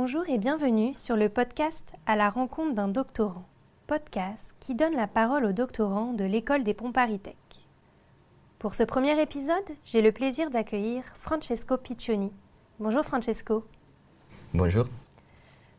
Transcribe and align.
Bonjour 0.00 0.28
et 0.28 0.38
bienvenue 0.38 0.94
sur 0.94 1.16
le 1.16 1.28
podcast 1.28 1.84
À 2.06 2.14
la 2.14 2.30
rencontre 2.30 2.72
d'un 2.72 2.86
doctorant, 2.86 3.48
podcast 3.88 4.54
qui 4.60 4.76
donne 4.76 4.94
la 4.94 5.08
parole 5.08 5.44
aux 5.44 5.52
doctorants 5.52 6.12
de 6.12 6.22
l'école 6.22 6.62
des 6.62 6.72
ponts 6.72 6.92
Tech. 6.92 7.34
Pour 8.60 8.76
ce 8.76 8.84
premier 8.84 9.20
épisode, 9.20 9.56
j'ai 9.84 10.00
le 10.00 10.12
plaisir 10.12 10.50
d'accueillir 10.50 11.02
Francesco 11.18 11.76
Piccioni. 11.76 12.30
Bonjour 12.78 13.02
Francesco. 13.02 13.64
Bonjour. 14.54 14.86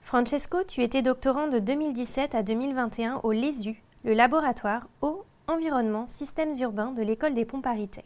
Francesco, 0.01 0.65
tu 0.67 0.83
étais 0.83 1.01
doctorant 1.01 1.47
de 1.47 1.59
2017 1.59 2.35
à 2.35 2.43
2021 2.43 3.21
au 3.23 3.31
LESU, 3.31 3.81
le 4.03 4.11
laboratoire 4.11 4.89
Eau, 5.01 5.23
Environnement, 5.47 6.07
Systèmes 6.07 6.59
urbains 6.59 6.91
de 6.91 7.03
l'école 7.03 7.35
des 7.35 7.45
ponts 7.45 7.61
Tech. 7.61 8.03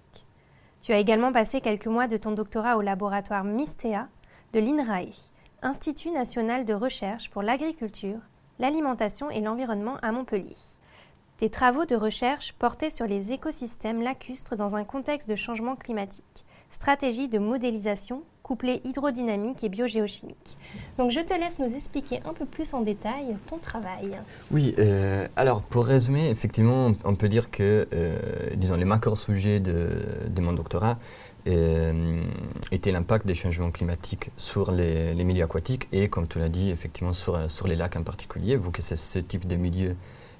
Tu 0.83 0.93
as 0.93 0.99
également 0.99 1.33
passé 1.33 1.59
quelques 1.59 1.87
mois 1.87 2.05
de 2.05 2.17
ton 2.17 2.33
doctorat 2.33 2.77
au 2.77 2.81
laboratoire 2.81 3.43
MISTEA 3.43 4.09
de 4.53 4.59
l'INRAE, 4.59 5.32
Institut 5.65 6.11
national 6.11 6.65
de 6.65 6.73
recherche 6.73 7.29
pour 7.29 7.41
l'agriculture, 7.41 8.19
l'alimentation 8.59 9.31
et 9.31 9.39
l'environnement 9.39 9.95
à 10.01 10.11
Montpellier. 10.11 10.57
Tes 11.37 11.49
travaux 11.49 11.85
de 11.85 11.95
recherche 11.95 12.51
portaient 12.59 12.89
sur 12.89 13.07
les 13.07 13.31
écosystèmes 13.31 14.01
lacustres 14.01 14.57
dans 14.57 14.75
un 14.75 14.83
contexte 14.83 15.29
de 15.29 15.35
changement 15.37 15.77
climatique, 15.77 16.43
stratégie 16.69 17.29
de 17.29 17.39
modélisation 17.39 18.23
couplée 18.43 18.81
hydrodynamique 18.83 19.63
et 19.63 19.69
biogéochimique. 19.69 20.57
Donc 20.97 21.11
je 21.11 21.21
te 21.21 21.33
laisse 21.33 21.57
nous 21.59 21.73
expliquer 21.73 22.19
un 22.25 22.33
peu 22.33 22.45
plus 22.45 22.73
en 22.73 22.81
détail 22.81 23.37
ton 23.47 23.57
travail. 23.57 24.19
Oui, 24.51 24.75
euh, 24.79 25.27
alors 25.37 25.61
pour 25.61 25.85
résumer, 25.85 26.29
effectivement, 26.29 26.91
on 27.05 27.15
peut 27.15 27.29
dire 27.29 27.49
que, 27.49 27.87
euh, 27.93 28.17
disons, 28.55 28.75
les 28.75 28.83
macro-sujets 28.83 29.61
de, 29.61 30.27
de, 30.27 30.41
mon 30.41 30.51
doctorat 30.51 30.97
était 31.45 32.91
l'impact 32.91 33.25
des 33.25 33.35
changements 33.35 33.71
climatiques 33.71 34.29
sur 34.37 34.71
les, 34.71 35.13
milieux 35.15 35.43
aquatiques 35.43 35.87
et, 35.91 36.07
comme 36.07 36.27
tu 36.27 36.39
l'as 36.39 36.49
dit, 36.49 36.69
effectivement 36.69 37.13
sur, 37.13 37.51
sur 37.51 37.67
les 37.67 37.75
lacs 37.75 37.95
en 37.95 38.03
particulier, 38.03 38.55
vu 38.55 38.71
que 38.71 38.81
c'est 38.81 38.95
ce 38.95 39.19
type 39.19 39.47
de 39.47 39.55
milieu 39.55 39.95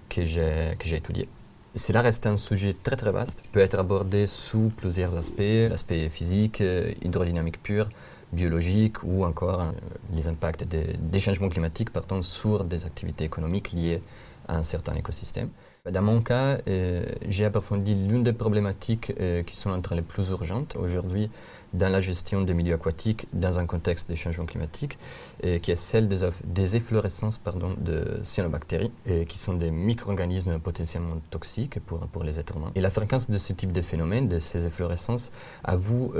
que 0.10 0.24
j'ai 0.26 0.96
étudié. 0.96 1.28
Cela 1.76 2.02
reste 2.02 2.28
un 2.28 2.38
sujet 2.38 2.76
très 2.84 2.96
très 2.96 3.12
vaste, 3.12 3.44
peut 3.52 3.60
être 3.60 3.80
abordé 3.80 4.28
sous 4.28 4.72
plusieurs 4.78 5.16
aspects, 5.18 5.40
l'aspect 5.40 6.08
physique, 6.08 6.62
euh, 6.62 6.94
hydrodynamique 7.02 7.64
pure, 7.64 7.90
biologique 8.32 9.02
ou 9.04 9.26
encore 9.26 9.62
euh, 9.62 9.72
les 10.14 10.28
impacts 10.28 10.64
des, 10.64 11.20
changements 11.20 11.50
climatiques 11.50 11.90
partant 11.90 12.22
sur 12.22 12.64
des 12.64 12.86
activités 12.86 13.24
économiques 13.24 13.72
liées 13.72 14.04
à 14.48 14.58
un 14.58 14.64
certain 14.64 14.94
écosystème. 14.94 15.50
Dans 15.92 16.02
mon 16.02 16.22
cas, 16.22 16.60
euh, 16.70 17.04
j'ai 17.28 17.44
approfondi 17.44 17.94
l'une 17.94 18.24
des 18.24 18.32
problématiques 18.32 19.12
euh, 19.20 19.44
qui 19.44 19.58
sont 19.58 19.70
entre 19.70 19.96
les 19.96 20.02
plus 20.02 20.30
urgentes 20.30 20.78
aujourd'hui 20.78 21.30
dans 21.74 21.92
la 21.92 22.00
gestion 22.00 22.40
des 22.40 22.54
milieux 22.54 22.76
aquatiques 22.76 23.28
dans 23.34 23.60
un 23.60 23.66
contexte 23.66 24.08
des 24.08 24.16
changements 24.16 24.46
climatiques, 24.46 24.98
euh, 25.44 25.60
qui 25.60 25.72
est 25.72 25.76
celle 25.76 26.08
des, 26.08 26.76
efflorescences 26.78 27.42
de 27.80 28.22
cyanobactéries, 28.24 28.92
qui 29.28 29.38
sont 29.38 29.56
des 29.56 29.72
micro-organismes 29.72 30.58
potentiellement 30.60 31.18
toxiques 31.32 31.82
pour, 31.82 32.24
les 32.24 32.40
êtres 32.40 32.56
humains. 32.56 32.72
Et 32.76 32.82
la 32.82 32.90
fréquence 32.90 33.30
de 33.30 33.38
ce 33.38 33.52
type 33.52 33.74
de 33.74 33.82
phénomène, 33.82 34.30
de 34.30 34.40
ces 34.40 34.66
efflorescences, 34.66 35.34
avoue 35.66 36.14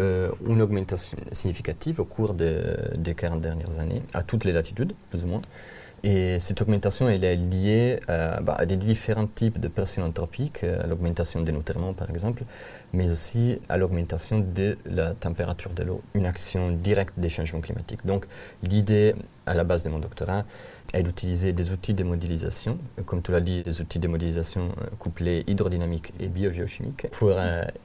une 0.46 0.62
augmentation 0.62 1.18
significative 1.32 2.02
au 2.02 2.06
cours 2.06 2.34
des 2.34 3.16
40 3.16 3.40
dernières 3.40 3.80
années, 3.80 4.02
à 4.14 4.24
toutes 4.24 4.44
les 4.44 4.52
latitudes, 4.52 4.94
plus 5.10 5.24
ou 5.24 5.28
moins. 5.28 5.42
Et 6.06 6.38
cette 6.40 6.62
augmentation 6.62 7.08
elle 7.08 7.24
est 7.24 7.38
liée 7.38 8.02
euh, 8.10 8.38
bah, 8.42 8.56
à 8.58 8.66
des 8.66 8.76
différents 8.76 9.26
types 9.26 9.58
de 9.58 9.70
pression 9.70 10.04
anthropique, 10.04 10.66
euh, 10.66 10.84
à 10.84 10.88
l'augmentation 10.88 11.40
des 11.40 11.54
nutriments 11.54 11.94
par 11.94 12.10
exemple, 12.10 12.44
mais 12.92 13.10
aussi 13.10 13.60
à 13.70 13.78
l'augmentation 13.78 14.40
de 14.40 14.78
la 14.86 15.12
température 15.12 15.72
de 15.72 15.84
l'eau, 15.84 16.02
une 16.14 16.26
action 16.26 16.72
directe 16.72 17.14
des 17.16 17.30
changements 17.30 17.62
climatiques. 17.62 18.06
Donc 18.06 18.26
l'idée 18.64 19.16
à 19.46 19.54
la 19.54 19.64
base 19.64 19.84
de 19.84 19.90
mon 19.90 20.00
doctorat 20.00 20.44
est 20.92 21.04
d'utiliser 21.04 21.54
des 21.54 21.72
outils 21.72 21.94
de 21.94 22.04
modélisation, 22.04 22.80
comme 23.06 23.22
tu 23.22 23.32
l'as 23.32 23.40
dit, 23.40 23.64
des 23.64 23.80
outils 23.80 24.00
de 24.00 24.10
modélisation 24.10 24.64
euh, 24.82 24.88
couplés 25.00 25.46
hydrodynamiques 25.48 26.14
et 26.20 26.28
biogéochimiques, 26.28 27.08
pour 27.12 27.32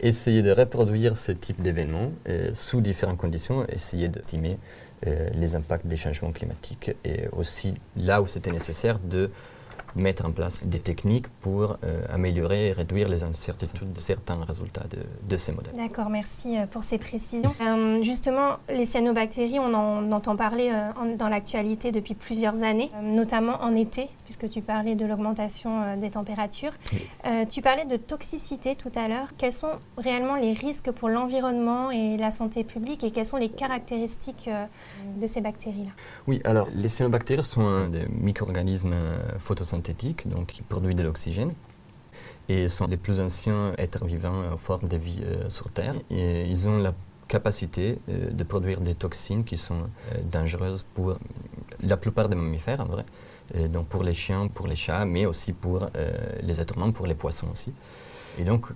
essayer 0.01 0.43
de 0.43 0.51
reproduire 0.51 1.17
ce 1.17 1.31
type 1.31 1.63
d'événements 1.63 2.11
sous 2.55 2.81
différentes 2.81 3.17
conditions, 3.17 3.65
essayer 3.69 4.09
d'estimer 4.09 4.59
les 5.05 5.55
impacts 5.55 5.87
des 5.87 5.97
changements 5.97 6.33
climatiques 6.33 6.91
et 7.05 7.29
aussi 7.33 7.75
là 7.97 8.21
où 8.21 8.27
c'était 8.27 8.51
nécessaire 8.51 8.99
de 8.99 9.31
mettre 9.97 10.25
en 10.27 10.33
place 10.33 10.65
des 10.65 10.79
techniques 10.79 11.29
pour 11.41 11.77
euh, 11.85 12.03
améliorer 12.11 12.69
et 12.69 12.73
réduire 12.73 13.09
les 13.09 13.25
incertitudes 13.25 13.91
de 13.91 13.97
certains 13.97 14.43
résultats 14.45 14.85
de, 15.29 15.37
ces 15.37 15.53
modèles. 15.53 15.75
D'accord, 15.77 16.11
merci 16.11 16.57
euh, 16.57 16.67
pour 16.67 16.85
ces 16.85 16.99
précisions. 16.99 17.55
Euh, 17.61 18.03
justement, 18.03 18.57
les 18.69 18.87
cyanobactéries, 18.87 19.59
on 19.59 19.75
en 19.75 20.11
entend 20.13 20.37
parler 20.37 20.73
dans 21.19 21.29
l'actualité 21.29 21.93
depuis 21.93 22.15
plusieurs 22.15 22.63
années, 22.63 22.91
notamment 23.03 23.63
en 23.63 23.75
été, 23.75 24.09
puisque 24.25 24.49
tu 24.49 24.63
parlais 24.63 24.95
de 24.95 25.07
l'augmentation 25.07 25.97
des 25.97 26.11
températures. 26.11 26.73
tu 27.49 27.63
parlais 27.63 27.85
de 27.85 27.97
toxicité 27.97 28.77
tout 28.77 28.93
à 28.95 29.09
l'heure. 29.09 29.29
Quels 29.37 29.53
sont 29.53 29.73
réellement 29.97 30.37
les 30.37 30.53
risques 30.53 30.91
pour 30.91 31.09
l'environnement 31.09 31.91
et 31.91 32.17
la 32.17 32.31
santé 32.31 32.65
publique 32.65 33.05
et 33.05 33.11
quelles 33.11 33.27
sont 33.27 33.37
les 33.37 33.49
caractéristiques 33.49 34.51
de 35.21 35.27
ces 35.27 35.41
bactéries-là? 35.41 35.91
Oui, 36.27 36.41
alors 36.45 36.69
les 36.75 36.89
cyanobactéries 36.89 37.43
sont 37.43 37.89
des 37.89 38.07
micro-organismes 38.09 38.95
donc 40.27 40.47
qui 40.49 40.63
produit 40.63 40.95
de 40.95 41.03
l'oxygène 41.03 41.53
et 42.49 42.69
sont 42.69 42.87
les 42.87 42.97
plus 42.97 43.21
anciens 43.21 43.73
êtres 43.79 44.05
vivants 44.05 44.45
en 44.51 44.57
forme 44.57 44.89
de 44.89 44.97
vie 44.97 45.21
euh, 45.23 45.49
sur 45.51 45.71
Terre. 45.71 45.95
Et 46.11 46.47
ils 46.47 46.69
ont 46.69 46.79
la 46.79 46.95
capacité 47.29 47.99
euh, 48.09 48.31
de 48.31 48.45
produire 48.45 48.81
des 48.81 48.95
toxines 48.95 49.45
qui 49.45 49.57
sont 49.57 49.83
euh, 49.83 50.19
dangereuses 50.31 50.85
pour 50.95 51.19
la 51.83 51.97
plupart 51.97 52.29
des 52.29 52.37
mammifères, 52.37 52.81
en 52.81 52.87
vrai. 52.87 53.05
donc 53.69 53.87
pour 53.87 54.03
les 54.03 54.15
chiens, 54.15 54.49
pour 54.49 54.67
les 54.67 54.77
chats, 54.77 55.05
mais 55.05 55.27
aussi 55.27 55.53
pour 55.53 55.89
les 56.43 56.61
êtres 56.61 56.77
humains, 56.77 56.91
pour 56.91 57.07
les 57.07 57.15
poissons 57.15 57.47
aussi. 57.53 57.73
Et 58.37 58.45
donc, 58.45 58.67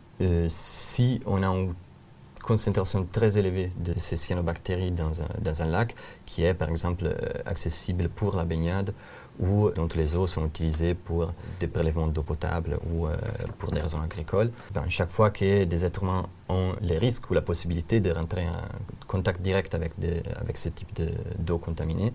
si 0.48 1.20
on 1.26 1.42
a 1.42 1.48
une 1.48 1.74
concentration 2.44 3.04
très 3.10 3.38
élevée 3.38 3.72
de 3.76 3.98
ces 3.98 4.16
cyanobactéries 4.16 4.92
dans 4.92 5.62
un 5.62 5.66
lac, 5.66 5.96
qui 6.26 6.44
est 6.44 6.54
par 6.54 6.68
exemple 6.68 7.12
accessible 7.44 8.08
pour 8.08 8.36
la 8.36 8.44
baignade 8.44 8.94
ou 9.42 9.70
dont 9.70 9.88
les 9.96 10.16
eaux 10.16 10.26
sont 10.26 10.46
utilisées 10.46 10.94
pour 10.94 11.32
des 11.58 11.66
prélèvements 11.66 12.06
d'eau 12.06 12.22
potable 12.22 12.78
ou 12.86 13.06
euh, 13.06 13.16
pour 13.58 13.72
des 13.72 13.80
raisons 13.80 14.00
agricoles. 14.00 14.52
Ben, 14.72 14.84
chaque 14.88 15.10
fois 15.10 15.30
que 15.30 15.64
des 15.64 15.84
êtres 15.84 16.04
humains 16.04 16.26
ont 16.48 16.74
les 16.80 16.96
risques 16.96 17.28
ou 17.30 17.34
la 17.34 17.42
possibilité 17.42 17.98
de 18.00 18.12
rentrer 18.12 18.46
en 18.46 18.62
contact 19.08 19.42
direct 19.42 19.74
avec, 19.74 19.92
avec 20.36 20.56
ce 20.56 20.68
type 20.68 20.88
d'eau 21.38 21.58
contaminée, 21.58 22.12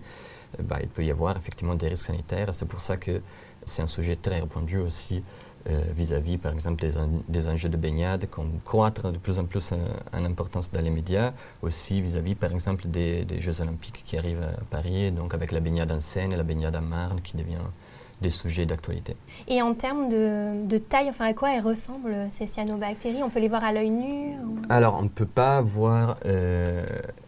ben, 0.62 0.78
il 0.80 0.88
peut 0.88 1.04
y 1.04 1.10
avoir 1.10 1.36
effectivement 1.36 1.74
des 1.74 1.88
risques 1.88 2.06
sanitaires. 2.06 2.54
C'est 2.54 2.66
pour 2.66 2.80
ça 2.80 2.96
que 2.96 3.20
c'est 3.66 3.82
un 3.82 3.86
sujet 3.86 4.16
très 4.16 4.40
répandu 4.40 4.78
aussi 4.78 5.22
euh, 5.68 5.82
vis-à-vis, 5.94 6.38
par 6.38 6.52
exemple, 6.52 6.84
des, 7.28 7.48
enjeux 7.48 7.68
de 7.68 7.76
baignade 7.76 8.26
qui 8.26 8.40
croître 8.64 9.12
de 9.12 9.18
plus 9.18 9.38
en 9.38 9.44
plus 9.44 9.72
en, 9.72 10.24
importance 10.24 10.70
dans 10.72 10.80
les 10.80 10.90
médias, 10.90 11.32
aussi 11.62 12.00
vis-à-vis, 12.00 12.34
par 12.34 12.52
exemple, 12.52 12.88
des, 12.88 13.24
des, 13.24 13.40
Jeux 13.40 13.60
olympiques 13.60 14.02
qui 14.04 14.16
arrivent 14.16 14.42
à 14.42 14.64
Paris, 14.70 15.12
donc 15.12 15.34
avec 15.34 15.52
la 15.52 15.60
baignade 15.60 15.92
en 15.92 16.00
Seine 16.00 16.32
et 16.32 16.36
la 16.36 16.42
baignade 16.42 16.76
en 16.76 16.82
Marne 16.82 17.20
qui 17.20 17.36
devient 17.36 17.56
des 18.20 18.30
sujets 18.30 18.66
d'actualité. 18.66 19.16
Et 19.46 19.62
en 19.62 19.74
termes 19.74 20.08
de, 20.08 20.78
taille, 20.78 21.08
enfin 21.10 21.26
à 21.26 21.34
quoi 21.34 21.54
elles 21.54 21.62
ressemblent 21.64 22.28
ces 22.30 22.46
cyanobactéries? 22.46 23.22
On 23.22 23.30
peut 23.30 23.40
les 23.40 23.48
voir 23.48 23.64
à 23.64 23.72
l'œil 23.72 23.90
nu 23.90 24.34
Alors 24.68 24.96
on 24.98 25.04
ne 25.04 25.08
peut 25.08 25.26
pas 25.26 25.60
voir 25.60 26.18
euh, 26.24 26.84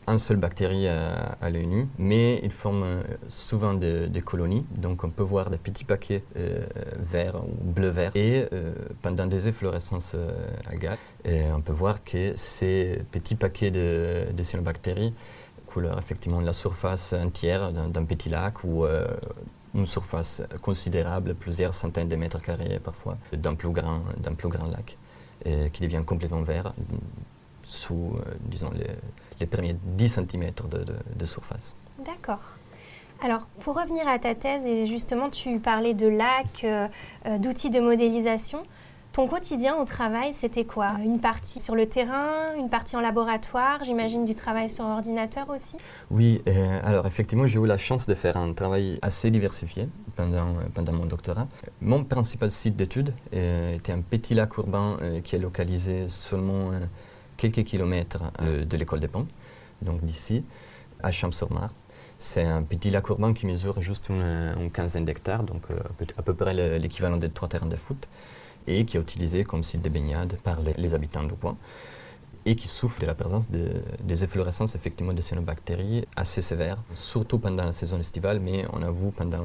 un 0.06 0.18
seul 0.18 0.36
bactérie 0.36 0.88
à, 0.88 1.50
l'œil 1.50 1.66
nu, 1.66 1.88
mais 1.98 2.40
ils 2.42 2.50
forment 2.50 2.82
euh, 2.82 3.02
souvent 3.28 3.74
des 3.74 4.22
colonies. 4.24 4.66
Donc 4.76 5.04
on 5.04 5.10
peut 5.10 5.22
voir 5.22 5.50
des 5.50 5.58
petits 5.58 5.84
paquets 5.84 6.24
euh, 6.36 6.64
verts 6.98 7.36
ou 7.36 7.72
bleu-vert. 7.72 8.12
Et 8.14 8.44
pendant 9.02 9.26
des 9.26 9.48
efflorescences 9.48 10.16
algales, 10.68 10.98
on 11.26 11.60
peut 11.60 11.72
voir 11.72 12.02
que 12.02 12.34
ces 12.36 13.02
petits 13.12 13.34
paquets 13.34 13.70
de, 13.70 14.32
de 14.32 14.42
cyanobactéries 14.42 15.14
couleur 15.66 15.98
effectivement 16.00 16.40
la 16.40 16.52
surface 16.52 17.12
entière 17.12 17.72
d'un 17.72 18.04
petit 18.04 18.28
lac 18.28 18.64
ou 18.64 18.84
une 19.74 19.86
surface 19.86 20.42
considérable, 20.62 21.34
plusieurs 21.34 21.74
centaines 21.74 22.08
de 22.08 22.16
mètres 22.16 22.40
carrés 22.40 22.80
parfois, 22.82 23.16
d'un 23.32 23.54
plus 23.54 23.70
grand, 23.70 24.02
d'un 24.18 24.34
plus 24.34 24.48
grand 24.48 24.66
lac, 24.66 24.96
qui 25.72 25.82
devient 25.82 26.02
complètement 26.04 26.42
vert 26.42 26.74
sous, 27.70 28.16
euh, 28.16 28.34
disons, 28.40 28.70
les, 29.38 29.46
premiers 29.46 29.76
10 29.82 30.08
cm 30.08 30.50
de, 30.70 30.84
de, 31.14 31.24
surface. 31.24 31.74
D'accord. 32.04 32.40
Alors, 33.22 33.42
pour 33.60 33.76
revenir 33.76 34.08
à 34.08 34.18
ta 34.18 34.34
thèse, 34.34 34.66
et 34.66 34.86
justement, 34.86 35.30
tu 35.30 35.58
parlais 35.60 35.94
de 35.94 36.08
lacs, 36.08 36.64
euh, 36.64 36.88
euh, 37.26 37.38
d'outils 37.38 37.70
de 37.70 37.80
modélisation. 37.80 38.64
Ton 39.20 39.28
quotidien 39.28 39.76
au 39.76 39.84
travail, 39.84 40.32
c'était 40.32 40.64
quoi? 40.64 40.92
Une 41.04 41.20
partie 41.20 41.60
sur 41.60 41.74
le 41.74 41.84
terrain, 41.84 42.54
une 42.58 42.70
partie 42.70 42.96
en 42.96 43.02
laboratoire, 43.02 43.84
j'imagine 43.84 44.24
du 44.24 44.34
travail 44.34 44.70
sur 44.70 44.86
ordinateur 44.86 45.46
aussi? 45.50 45.76
Oui, 46.10 46.40
euh, 46.48 46.80
alors 46.82 47.06
effectivement, 47.06 47.46
j'ai 47.46 47.58
eu 47.58 47.66
la 47.66 47.76
chance 47.76 48.06
de 48.06 48.14
faire 48.14 48.38
un 48.38 48.54
travail 48.54 48.98
assez 49.02 49.30
diversifié 49.30 49.90
pendant, 50.16 50.54
pendant 50.72 50.94
mon 50.94 51.04
doctorat. 51.04 51.46
Mon 51.82 52.02
principal 52.02 52.50
site 52.50 52.76
d'étude 52.76 53.12
euh, 53.34 53.74
était 53.74 53.92
un 53.92 54.00
petit 54.00 54.32
lac 54.32 54.56
urbain 54.56 54.96
euh, 55.02 55.20
qui 55.20 55.36
est 55.36 55.38
localisé 55.38 56.08
seulement 56.08 56.70
quelques 57.36 57.64
kilomètres 57.64 58.22
de 58.40 58.76
l'école 58.78 59.00
des 59.00 59.08
ponts, 59.08 59.26
donc 59.82 60.02
d'ici, 60.02 60.44
à 61.02 61.12
Champs-sur-Marne. 61.12 61.68
C'est 62.16 62.44
un 62.44 62.62
petit 62.62 62.88
lac 62.88 63.06
urbain 63.10 63.34
qui 63.34 63.44
mesure 63.44 63.82
juste 63.82 64.08
une, 64.08 64.70
quinzaine 64.72 65.04
d'hectares, 65.04 65.42
donc 65.42 65.64
à 66.16 66.22
peu 66.22 66.32
près 66.32 66.78
l'équivalent 66.78 67.18
de 67.18 67.26
trois 67.26 67.48
terrains 67.48 67.66
de 67.66 67.76
foot, 67.76 68.08
et 68.70 68.84
qui 68.84 68.96
est 68.96 69.00
utilisé 69.00 69.44
comme 69.44 69.62
site 69.62 69.82
de 69.82 69.88
baignade 69.88 70.36
par 70.44 70.58
les, 70.60 70.94
habitants 70.94 71.24
du 71.24 71.34
coin 71.34 71.56
et 72.46 72.54
qui 72.54 72.68
souffre 72.68 73.00
de 73.00 73.06
la 73.06 73.14
présence 73.14 73.50
de, 73.50 73.82
des 74.02 74.24
efflorescences 74.24 74.74
effectivement 74.74 75.12
de 75.12 75.20
cyanobactéries 75.20 76.06
assez 76.16 76.40
sévères, 76.40 76.78
surtout 76.94 77.38
pendant 77.38 77.64
la 77.64 77.72
saison 77.72 77.98
estivale, 77.98 78.40
mais 78.40 78.64
on 78.72 78.82
avoue 78.82 79.10
pendant 79.10 79.44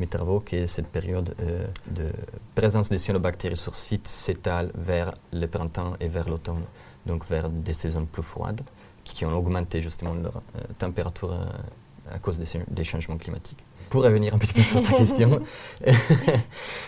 mes 0.00 0.06
travaux 0.06 0.40
que 0.40 0.66
cette 0.66 0.88
période 0.88 1.34
euh, 1.40 1.66
de 1.88 2.10
présence 2.54 2.88
des 2.88 2.98
cyanobactéries 2.98 3.56
sur 3.56 3.74
site 3.74 4.08
s'étale 4.08 4.72
vers 4.74 5.12
le 5.32 5.46
printemps 5.46 5.92
et 6.00 6.08
vers 6.08 6.28
l'automne, 6.28 6.64
donc 7.06 7.26
vers 7.26 7.48
des 7.48 7.74
saisons 7.74 8.06
plus 8.06 8.22
froides, 8.22 8.62
qui 9.04 9.24
ont 9.24 9.36
augmenté 9.36 9.82
justement 9.82 10.14
leur 10.14 10.42
euh, 10.56 10.60
température 10.78 11.32
euh, 11.32 11.44
à 12.10 12.18
cause 12.18 12.40
des 12.40 12.84
changements 12.84 13.18
climatiques 13.18 13.64
pour 13.90 14.04
revenir 14.04 14.34
un 14.34 14.38
petit 14.38 14.54
peu 14.54 14.62
sur 14.62 14.82
ta 14.82 14.92
question, 14.92 15.40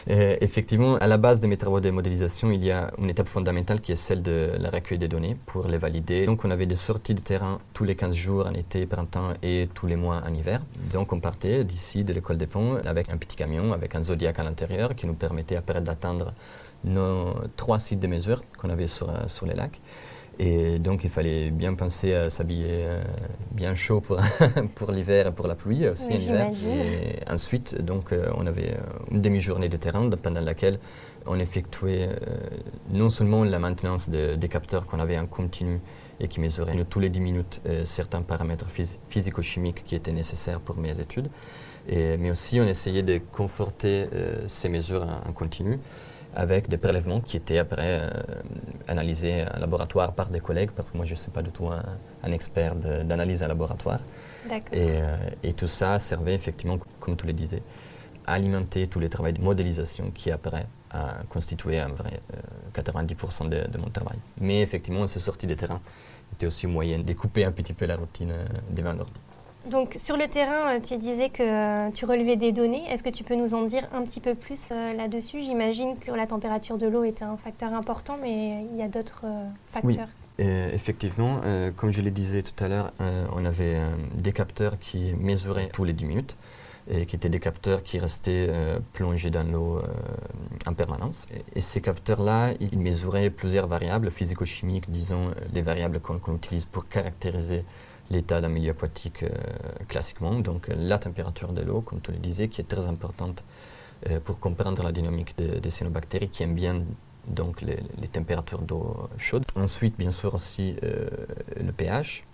euh, 0.08 0.36
effectivement, 0.40 0.94
à 0.96 1.08
la 1.08 1.18
base 1.18 1.40
de 1.40 1.48
mes 1.48 1.56
travaux 1.56 1.80
de 1.80 1.90
modélisation, 1.90 2.52
il 2.52 2.64
y 2.64 2.70
a 2.70 2.92
une 2.96 3.10
étape 3.10 3.28
fondamentale 3.28 3.80
qui 3.80 3.90
est 3.90 3.96
celle 3.96 4.22
de 4.22 4.52
la 4.58 4.70
recueil 4.70 4.98
des 4.98 5.08
données 5.08 5.36
pour 5.46 5.66
les 5.66 5.78
valider. 5.78 6.24
Donc, 6.26 6.44
on 6.44 6.50
avait 6.50 6.66
des 6.66 6.76
sorties 6.76 7.14
de 7.14 7.20
terrain 7.20 7.58
tous 7.74 7.84
les 7.84 7.96
15 7.96 8.14
jours 8.14 8.46
en 8.46 8.54
été, 8.54 8.86
printemps 8.86 9.34
et 9.42 9.68
tous 9.74 9.88
les 9.88 9.96
mois 9.96 10.22
en 10.24 10.32
hiver. 10.32 10.62
Donc, 10.92 11.12
on 11.12 11.18
partait 11.18 11.64
d'ici, 11.64 12.04
de 12.04 12.12
l'école 12.12 12.38
des 12.38 12.46
ponts, 12.46 12.76
avec 12.86 13.10
un 13.10 13.16
petit 13.16 13.36
camion, 13.36 13.72
avec 13.72 13.96
un 13.96 14.02
Zodiac 14.02 14.38
à 14.38 14.44
l'intérieur 14.44 14.94
qui 14.94 15.06
nous 15.08 15.14
permettait 15.14 15.56
après 15.56 15.80
d'atteindre 15.80 16.32
nos 16.84 17.34
trois 17.56 17.80
sites 17.80 18.00
de 18.00 18.06
mesure 18.06 18.42
qu'on 18.58 18.70
avait 18.70 18.86
sur, 18.86 19.10
euh, 19.10 19.26
sur 19.26 19.46
les 19.46 19.54
lacs. 19.54 19.80
Et 20.38 20.78
donc, 20.78 21.04
il 21.04 21.10
fallait 21.10 21.50
bien 21.50 21.74
penser 21.74 22.14
à 22.14 22.30
s'habiller 22.30 22.86
euh, 22.88 23.02
bien 23.50 23.74
chaud 23.74 24.00
pour, 24.00 24.18
pour 24.74 24.90
l'hiver 24.90 25.26
et 25.28 25.32
pour 25.32 25.46
la 25.46 25.54
pluie 25.54 25.86
aussi. 25.88 26.12
Et 26.12 27.30
ensuite, 27.30 27.80
donc, 27.80 28.12
euh, 28.12 28.30
on 28.36 28.46
avait 28.46 28.70
euh, 28.70 29.10
une 29.10 29.20
demi-journée 29.20 29.68
de 29.68 29.76
terrain 29.76 30.08
pendant 30.10 30.40
laquelle 30.40 30.78
on 31.26 31.38
effectuait 31.38 32.08
non 32.90 33.08
seulement 33.08 33.44
la 33.44 33.60
maintenance 33.60 34.10
des 34.10 34.48
capteurs 34.48 34.86
qu'on 34.86 34.98
avait 34.98 35.16
en 35.16 35.26
continu 35.26 35.80
et 36.18 36.26
qui 36.26 36.40
mesuraient 36.40 36.84
tous 36.90 36.98
les 36.98 37.10
10 37.10 37.20
minutes 37.20 37.60
certains 37.84 38.22
paramètres 38.22 38.66
physico-chimiques 39.06 39.84
qui 39.84 39.94
étaient 39.94 40.10
nécessaires 40.10 40.58
pour 40.58 40.78
mes 40.78 40.98
études, 40.98 41.28
et, 41.88 42.16
mais 42.16 42.32
aussi 42.32 42.58
on 42.60 42.66
essayait 42.66 43.04
de 43.04 43.20
conforter 43.30 44.06
ces 44.48 44.68
mesures 44.68 45.06
en 45.24 45.32
continu 45.32 45.78
avec 46.34 46.68
des 46.68 46.78
prélèvements 46.78 47.20
qui 47.20 47.36
étaient 47.36 47.58
après 47.58 48.00
euh, 48.00 48.10
analysés 48.88 49.44
en 49.54 49.58
laboratoire 49.58 50.12
par 50.12 50.28
des 50.28 50.40
collègues, 50.40 50.70
parce 50.70 50.90
que 50.90 50.96
moi 50.96 51.06
je 51.06 51.12
ne 51.12 51.16
suis 51.16 51.30
pas 51.30 51.42
du 51.42 51.50
tout 51.50 51.68
un, 51.68 52.32
expert 52.32 52.74
d'analyse 52.74 53.42
en 53.42 53.48
laboratoire. 53.48 54.00
Et, 54.50 54.62
euh, 54.72 55.16
et, 55.42 55.52
tout 55.52 55.66
ça 55.68 55.98
servait 55.98 56.34
effectivement, 56.34 56.78
comme 57.00 57.16
tu 57.16 57.26
le 57.26 57.32
disais, 57.32 57.62
à 58.26 58.34
alimenter 58.34 58.86
tous 58.86 59.00
les 59.00 59.08
travaux 59.08 59.30
de 59.30 59.40
modélisation 59.40 60.10
qui 60.10 60.30
après 60.30 60.66
a 60.90 61.22
constitué 61.28 61.78
un 61.80 61.88
vrai 61.88 62.20
90% 62.74 63.52
euh, 63.52 63.66
de, 63.66 63.78
mon 63.78 63.88
travail. 63.90 64.18
Mais 64.40 64.62
effectivement, 64.62 65.06
ces 65.06 65.20
sorties 65.20 65.46
de 65.46 65.54
terrain 65.54 65.80
étaient 66.32 66.46
aussi 66.46 66.66
moyen 66.66 66.98
de 66.98 67.12
couper 67.12 67.44
un 67.44 67.52
petit 67.52 67.74
peu 67.74 67.86
la 67.86 67.96
routine 67.96 68.32
des 68.70 68.82
vendeurs. 68.82 69.08
Donc 69.70 69.94
sur 69.96 70.16
le 70.16 70.26
terrain, 70.26 70.74
euh, 70.74 70.80
tu 70.80 70.96
disais 70.96 71.28
que 71.28 71.42
euh, 71.42 71.90
tu 71.92 72.04
relevais 72.04 72.36
des 72.36 72.52
données. 72.52 72.84
Est-ce 72.88 73.02
que 73.02 73.10
tu 73.10 73.22
peux 73.22 73.36
nous 73.36 73.54
en 73.54 73.62
dire 73.62 73.86
un 73.92 74.02
petit 74.02 74.20
peu 74.20 74.34
plus 74.34 74.60
euh, 74.72 74.92
là-dessus? 74.94 75.42
J'imagine 75.42 75.98
que 75.98 76.10
la 76.10 76.26
température 76.26 76.78
de 76.78 76.86
l'eau 76.86 77.04
est 77.04 77.22
un 77.22 77.36
facteur 77.36 77.72
important, 77.72 78.18
mais 78.20 78.64
il 78.72 78.76
y 78.76 78.82
a 78.82 78.88
d'autres 78.88 79.24
facteurs. 79.72 80.08
Oui. 80.38 80.46
effectivement, 80.46 81.40
comme 81.76 81.92
je 81.92 82.02
le 82.02 82.10
disais 82.10 82.42
tout 82.42 82.64
à 82.64 82.68
l'heure, 82.68 82.92
on 83.34 83.44
avait 83.44 83.76
des 84.14 84.32
capteurs 84.32 84.78
qui 84.78 85.12
mesuraient 85.14 85.68
tous 85.68 85.84
les 85.84 85.92
10 85.92 86.04
minutes 86.04 86.36
et 86.90 87.06
qui 87.06 87.14
étaient 87.14 87.28
des 87.28 87.38
capteurs 87.38 87.82
qui 87.82 87.98
restaient 87.98 88.50
plongés 88.92 89.30
dans 89.30 89.48
l'eau 89.48 89.80
en 90.66 90.74
permanence. 90.74 91.26
Et, 91.54 91.60
ces 91.60 91.80
capteurs-là, 91.80 92.54
ils 92.60 92.78
mesuraient 92.78 93.30
plusieurs 93.30 93.66
variables 93.66 94.10
physico-chimiques, 94.10 94.90
disons 94.90 95.32
les 95.52 95.62
variables 95.62 96.00
qu'on 96.00 96.34
utilise 96.34 96.64
pour 96.64 96.88
caractériser 96.88 97.64
l'état 98.10 98.40
d'un 98.40 98.48
milieu 98.48 98.70
aquatique 98.70 99.22
euh, 99.22 99.30
classiquement. 99.88 100.38
Donc 100.38 100.68
euh, 100.68 100.74
la 100.76 100.98
température 100.98 101.52
de 101.52 101.62
l'eau, 101.62 101.80
comme 101.80 102.00
tu 102.00 102.12
le 102.12 102.18
disais, 102.18 102.48
qui 102.48 102.60
est 102.60 102.68
très 102.68 102.86
importante 102.86 103.42
euh, 104.08 104.20
pour 104.20 104.38
comprendre 104.38 104.82
la 104.82 104.92
dynamique 104.92 105.36
des 105.36 105.70
cyanobactéries 105.70 106.28
qui 106.28 106.42
aiment 106.42 106.54
bien 106.54 106.82
donc 107.26 107.62
les, 107.62 107.78
températures 108.08 108.62
d'eau 108.62 109.08
chaude. 109.16 109.44
Ensuite, 109.54 109.96
bien 109.96 110.10
sûr 110.10 110.34
aussi 110.34 110.74
le 110.82 111.70
pH, 111.70 112.24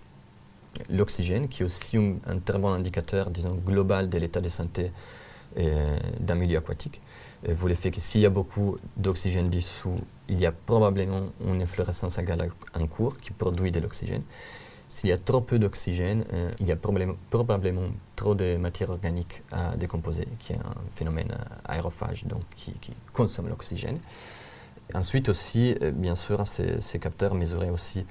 l'oxygène, 0.89 1.47
qui 1.47 1.61
est 1.61 1.65
aussi 1.65 1.95
un, 1.97 2.39
très 2.39 2.57
bon 2.57 2.71
indicateur, 2.71 3.29
disons, 3.29 3.53
global 3.53 4.09
de 4.09 4.17
l'état 4.17 4.41
de 4.41 4.49
santé 4.49 4.91
d'un 5.55 6.33
milieu 6.33 6.57
aquatique. 6.57 7.01
vous 7.47 7.67
le 7.67 7.75
fait 7.75 7.91
que 7.91 8.01
s'il 8.01 8.21
y 8.21 8.25
a 8.25 8.31
beaucoup 8.31 8.77
d'oxygène 8.97 9.47
dessous, 9.47 9.99
il 10.27 10.39
y 10.39 10.47
a 10.47 10.51
probablement 10.51 11.27
une 11.45 11.61
efflorescence 11.61 12.17
agale 12.17 12.49
en 12.73 12.87
cours 12.87 13.15
qui 13.17 13.29
produit 13.29 13.71
de 13.71 13.79
l'oxygène. 13.79 14.23
S'il 14.89 15.11
y 15.11 15.13
a 15.13 15.19
trop 15.19 15.39
peu 15.39 15.59
d'oxygène, 15.59 16.25
euh, 16.33 16.49
il 16.59 16.65
y 16.65 16.71
a 16.71 16.75
probablement 16.75 17.89
trop 18.15 18.33
de 18.33 18.57
matière 18.57 18.89
organique 18.89 19.43
à 19.51 19.77
décomposer, 19.77 20.27
qui 20.39 20.53
est 20.53 20.57
un 20.57 20.73
phénomène 20.95 21.31
euh, 21.31 21.55
aérophage, 21.65 22.25
donc 22.25 22.41
qui, 22.55 22.73
consomme 23.13 23.49
l'oxygène. 23.49 23.99
Ensuite 24.95 25.29
aussi, 25.29 25.75
euh, 25.83 25.91
bien 25.91 26.15
sûr, 26.15 26.43
ces, 26.47 26.99
capteurs 26.99 27.35
mesuraient 27.35 27.69
aussi 27.69 28.03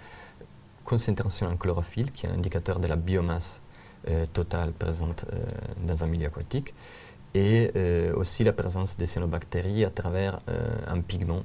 concentration 0.85 1.49
en 1.49 1.57
chlorophylle, 1.57 2.13
qui 2.13 2.27
est 2.27 2.29
un 2.29 2.35
indicateur 2.35 2.79
de 2.79 2.87
la 2.87 2.97
biomasse 2.97 3.61
totale 4.33 4.73
présente 4.73 5.27
dans 5.87 6.03
un 6.03 6.07
milieu 6.07 6.29
aquatique, 6.29 6.73
et 7.35 7.71
aussi 8.17 8.43
la 8.43 8.53
présence 8.53 8.97
des 8.97 9.07
cyanobactéries 9.07 9.85
à 9.85 9.91
travers 9.91 10.41
un 10.87 11.01
pigment 11.01 11.45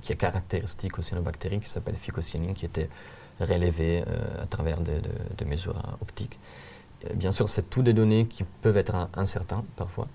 qui 0.00 0.12
est 0.12 0.16
caractéristique 0.16 0.98
aux 0.98 1.02
cyanobactéries, 1.02 1.60
qui 1.60 1.68
s'appelle 1.68 1.96
phycocyanine, 1.96 2.54
qui 2.54 2.66
était 2.66 2.88
relevé 3.40 4.04
euh, 4.06 4.42
à 4.42 4.46
travers 4.46 4.80
de, 4.80 5.44
mesures 5.44 5.80
optiques. 6.00 6.38
Euh, 7.04 7.14
bien 7.14 7.32
sûr, 7.32 7.48
c'est 7.48 7.68
tout 7.70 7.82
des 7.82 7.92
données 7.92 8.26
qui 8.26 8.44
peuvent 8.62 8.76
être 8.76 9.08
incertaines 9.14 9.64
parfois. 9.76 10.08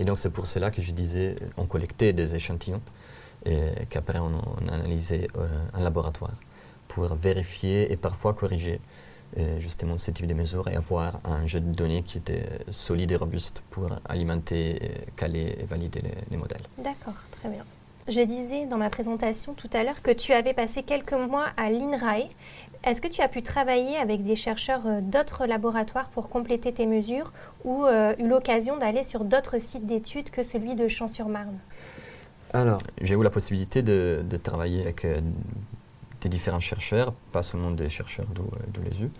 Et 0.00 0.04
donc, 0.04 0.18
c'est 0.18 0.30
pour 0.30 0.46
cela 0.46 0.70
que 0.70 0.82
je 0.82 0.92
disais, 0.92 1.36
on 1.56 1.66
collectait 1.66 2.12
des 2.12 2.34
échantillons 2.34 2.82
et 3.44 3.86
qu'après 3.90 4.18
on, 4.18 4.40
analysait 4.68 5.28
euh, 5.36 5.48
en 5.74 5.80
laboratoire 5.80 6.34
pour 6.88 7.14
vérifier 7.14 7.90
et 7.90 7.96
parfois 7.96 8.34
corriger 8.34 8.80
justement 9.60 9.98
ce 9.98 10.10
type 10.10 10.26
de 10.26 10.34
mesures 10.34 10.68
et 10.68 10.76
avoir 10.76 11.20
un 11.24 11.46
jeu 11.46 11.60
de 11.60 11.72
données 11.72 12.02
qui 12.02 12.18
était 12.18 12.46
solide 12.70 13.12
et 13.12 13.16
robuste 13.16 13.62
pour 13.70 13.88
alimenter, 14.08 14.92
caler 15.16 15.56
et 15.60 15.64
valider 15.64 16.00
les 16.30 16.36
modèles. 16.36 16.62
D'accord, 16.78 17.14
très 17.40 17.48
bien. 17.48 17.64
Je 18.08 18.20
disais 18.20 18.66
dans 18.66 18.78
ma 18.78 18.90
présentation 18.90 19.54
tout 19.54 19.70
à 19.72 19.84
l'heure 19.84 20.02
que 20.02 20.10
tu 20.10 20.32
avais 20.32 20.54
passé 20.54 20.82
quelques 20.82 21.12
mois 21.12 21.46
à 21.56 21.70
l'INRAE. 21.70 22.30
Est-ce 22.82 23.00
que 23.00 23.06
tu 23.06 23.20
as 23.20 23.28
pu 23.28 23.42
travailler 23.42 23.96
avec 23.96 24.24
des 24.24 24.34
chercheurs 24.34 24.82
euh, 24.86 25.00
d'autres 25.00 25.46
laboratoires 25.46 26.08
pour 26.08 26.28
compléter 26.28 26.72
tes 26.72 26.86
mesures 26.86 27.32
ou 27.64 27.84
euh, 27.84 28.12
eu 28.18 28.26
l'occasion 28.26 28.76
d'aller 28.76 29.04
sur 29.04 29.24
d'autres 29.24 29.60
sites 29.60 29.86
d'études 29.86 30.30
que 30.30 30.42
celui 30.42 30.74
de 30.74 30.88
Champs-sur-Marne? 30.88 31.58
Alors, 32.52 32.82
j'ai 33.00 33.14
eu 33.14 33.22
la 33.22 33.30
possibilité 33.30 33.82
de, 33.82 34.24
travailler 34.42 34.82
avec 34.82 35.04
euh, 35.04 35.20
différents 36.28 36.60
chercheurs, 36.60 37.12
pas 37.32 37.42
seulement 37.42 37.70
des 37.70 37.88
chercheurs 37.88 38.26
de, 38.28 38.80
l'ESU. 38.82 39.10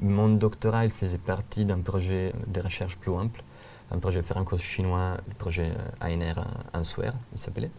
Mon 0.00 0.28
doctorat, 0.28 0.88
faisait 0.90 1.18
partie 1.18 1.64
d'un 1.64 1.80
projet 1.80 2.32
de 2.46 2.60
recherche 2.60 2.96
plus 2.96 3.12
ample, 3.12 3.42
un 3.90 3.98
projet 3.98 4.22
franco-chinois, 4.22 5.16
le 5.28 5.34
projet 5.34 5.70
ANR 6.00 6.44
Answer, 6.72 7.10
il 7.32 7.38
s'appelait 7.38 7.70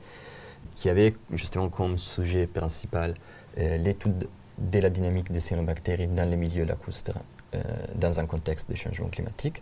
qui 0.76 0.90
avait 0.90 1.16
justement 1.32 1.70
comme 1.70 1.98
sujet 1.98 2.48
principal 2.48 3.16
euh, 3.58 3.78
l'étude 3.78 4.28
de 4.58 4.80
la 4.80 4.90
dynamique 4.90 5.32
des 5.32 5.40
cyanobactéries 5.40 6.08
dans 6.08 6.30
les 6.30 6.38
milieux 6.38 6.66
lacustres 6.66 7.20
euh, 7.56 7.62
dans 7.96 8.20
un 8.20 8.26
contexte 8.26 8.70
de 8.70 8.76
changement 8.76 9.10
climatique 9.10 9.62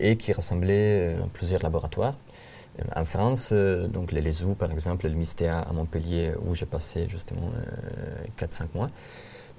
et 0.00 0.16
qui 0.16 0.32
rassemblait 0.32 1.16
euh, 1.16 1.20
plusieurs 1.32 1.62
laboratoires. 1.62 2.16
En 2.94 3.04
France, 3.04 3.52
donc 3.52 4.12
les 4.12 4.20
LESU 4.20 4.54
par 4.58 4.70
exemple, 4.70 5.08
le 5.08 5.14
MISTEA 5.14 5.60
à 5.60 5.72
Montpellier 5.72 6.32
où 6.44 6.54
j'ai 6.54 6.66
passé 6.66 7.08
justement 7.08 7.50
4-5 8.38 8.68
mois, 8.74 8.90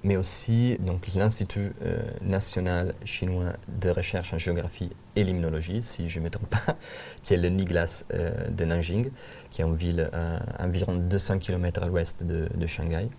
mais 0.03 0.17
aussi 0.17 0.77
l'Institut 1.15 1.73
national 2.21 2.93
chinois 3.05 3.53
de 3.67 3.89
recherche 3.89 4.33
en 4.33 4.37
géographie 4.37 4.91
et 5.15 5.23
limnologie, 5.23 5.81
si 5.81 6.09
je 6.09 6.19
ne 6.19 6.25
me 6.25 6.29
trompe 6.29 6.49
pas, 6.49 6.75
qui 7.23 7.33
est 7.33 7.37
le 7.37 7.49
NIGLAS 7.49 8.05
de 8.49 8.65
Nanjing, 8.65 9.09
qui 9.49 9.61
est 9.61 9.65
une 9.65 9.75
ville 9.75 10.09
à 10.13 10.63
environ 10.63 10.95
200 10.95 11.39
km 11.39 11.81
à 11.81 11.87
l'ouest 11.87 12.23
de, 12.23 12.67
Shanghai. 12.67 13.09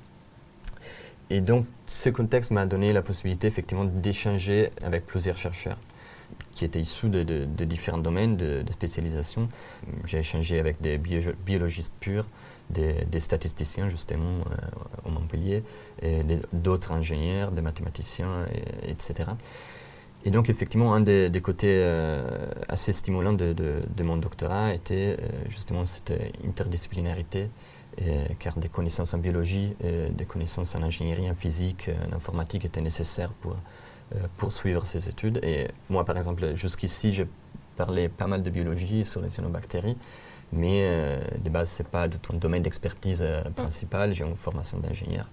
Et 1.31 1.40
donc, 1.40 1.67
ce 1.87 2.09
contexte 2.09 2.52
m'a 2.52 2.67
donné 2.67 2.93
la 2.93 3.02
possibilité 3.02 3.49
effectivement 3.49 3.85
d'échanger 3.85 4.71
avec 4.83 5.07
plusieurs 5.07 5.37
chercheurs 5.37 5.78
qui 6.55 6.65
étaient 6.65 6.81
issus 6.81 7.09
de, 7.09 7.45
différents 7.65 7.99
domaines 7.99 8.37
de, 8.37 8.65
spécialisation. 8.73 9.49
J'ai 10.05 10.19
échangé 10.19 10.59
avec 10.59 10.81
des 10.81 10.99
biologistes 10.99 11.95
purs, 12.01 12.27
des, 12.71 13.21
statisticiens 13.21 13.89
justement 13.89 14.41
euh, 14.51 15.09
au 15.09 15.11
Montpellier, 15.11 15.63
d'autres 16.53 16.93
ingénieurs, 16.93 17.53
des 17.53 17.63
mathématiciens, 17.63 18.47
etc. 18.83 19.31
Et 20.25 20.33
donc, 20.33 20.51
effectivement, 20.51 20.95
un 20.95 21.01
des, 21.01 21.41
côtés 21.41 21.81
assez 22.69 22.93
stimulants 22.93 23.35
de, 23.35 23.53
de, 23.53 24.03
mon 24.03 24.17
doctorat 24.17 24.75
était 24.75 25.17
justement 25.49 25.87
cette 25.87 26.13
interdisciplinarité, 26.45 27.51
car 28.41 28.59
des 28.59 28.69
connaissances 28.69 29.15
en 29.15 29.19
biologie, 29.19 29.77
des 29.81 30.25
connaissances 30.25 30.75
en 30.75 30.83
ingénierie, 30.83 31.31
en 31.31 31.35
physique, 31.37 31.89
en 32.11 32.17
informatique 32.17 32.65
étaient 32.65 32.81
nécessaires 32.81 33.33
pour 33.33 33.57
poursuivre 34.37 34.87
ces 34.87 35.09
études. 35.09 35.41
Et 35.43 35.69
moi, 35.88 36.05
par 36.05 36.17
exemple, 36.17 36.55
jusqu'ici, 36.55 37.12
j'ai 37.12 37.27
parlé 37.77 38.09
pas 38.09 38.27
mal 38.27 38.43
de 38.43 38.50
biologie 38.50 39.05
sur 39.05 39.21
les 39.21 39.29
cyanobactéries. 39.29 39.97
Mais 40.53 40.87
euh, 40.87 41.21
de 41.45 41.50
base, 41.50 41.71
ce 41.71 41.83
n'est 41.83 41.88
pas 41.88 42.09
de 42.09 42.17
ton 42.17 42.37
domaine 42.37 42.62
d'expertise 42.62 43.23
euh, 43.23 43.43
mm. 43.49 43.53
principal. 43.53 44.15
J'ai 44.15 44.25
une 44.25 44.37
formation 44.37 44.79
d'ingénieur. 44.79 45.27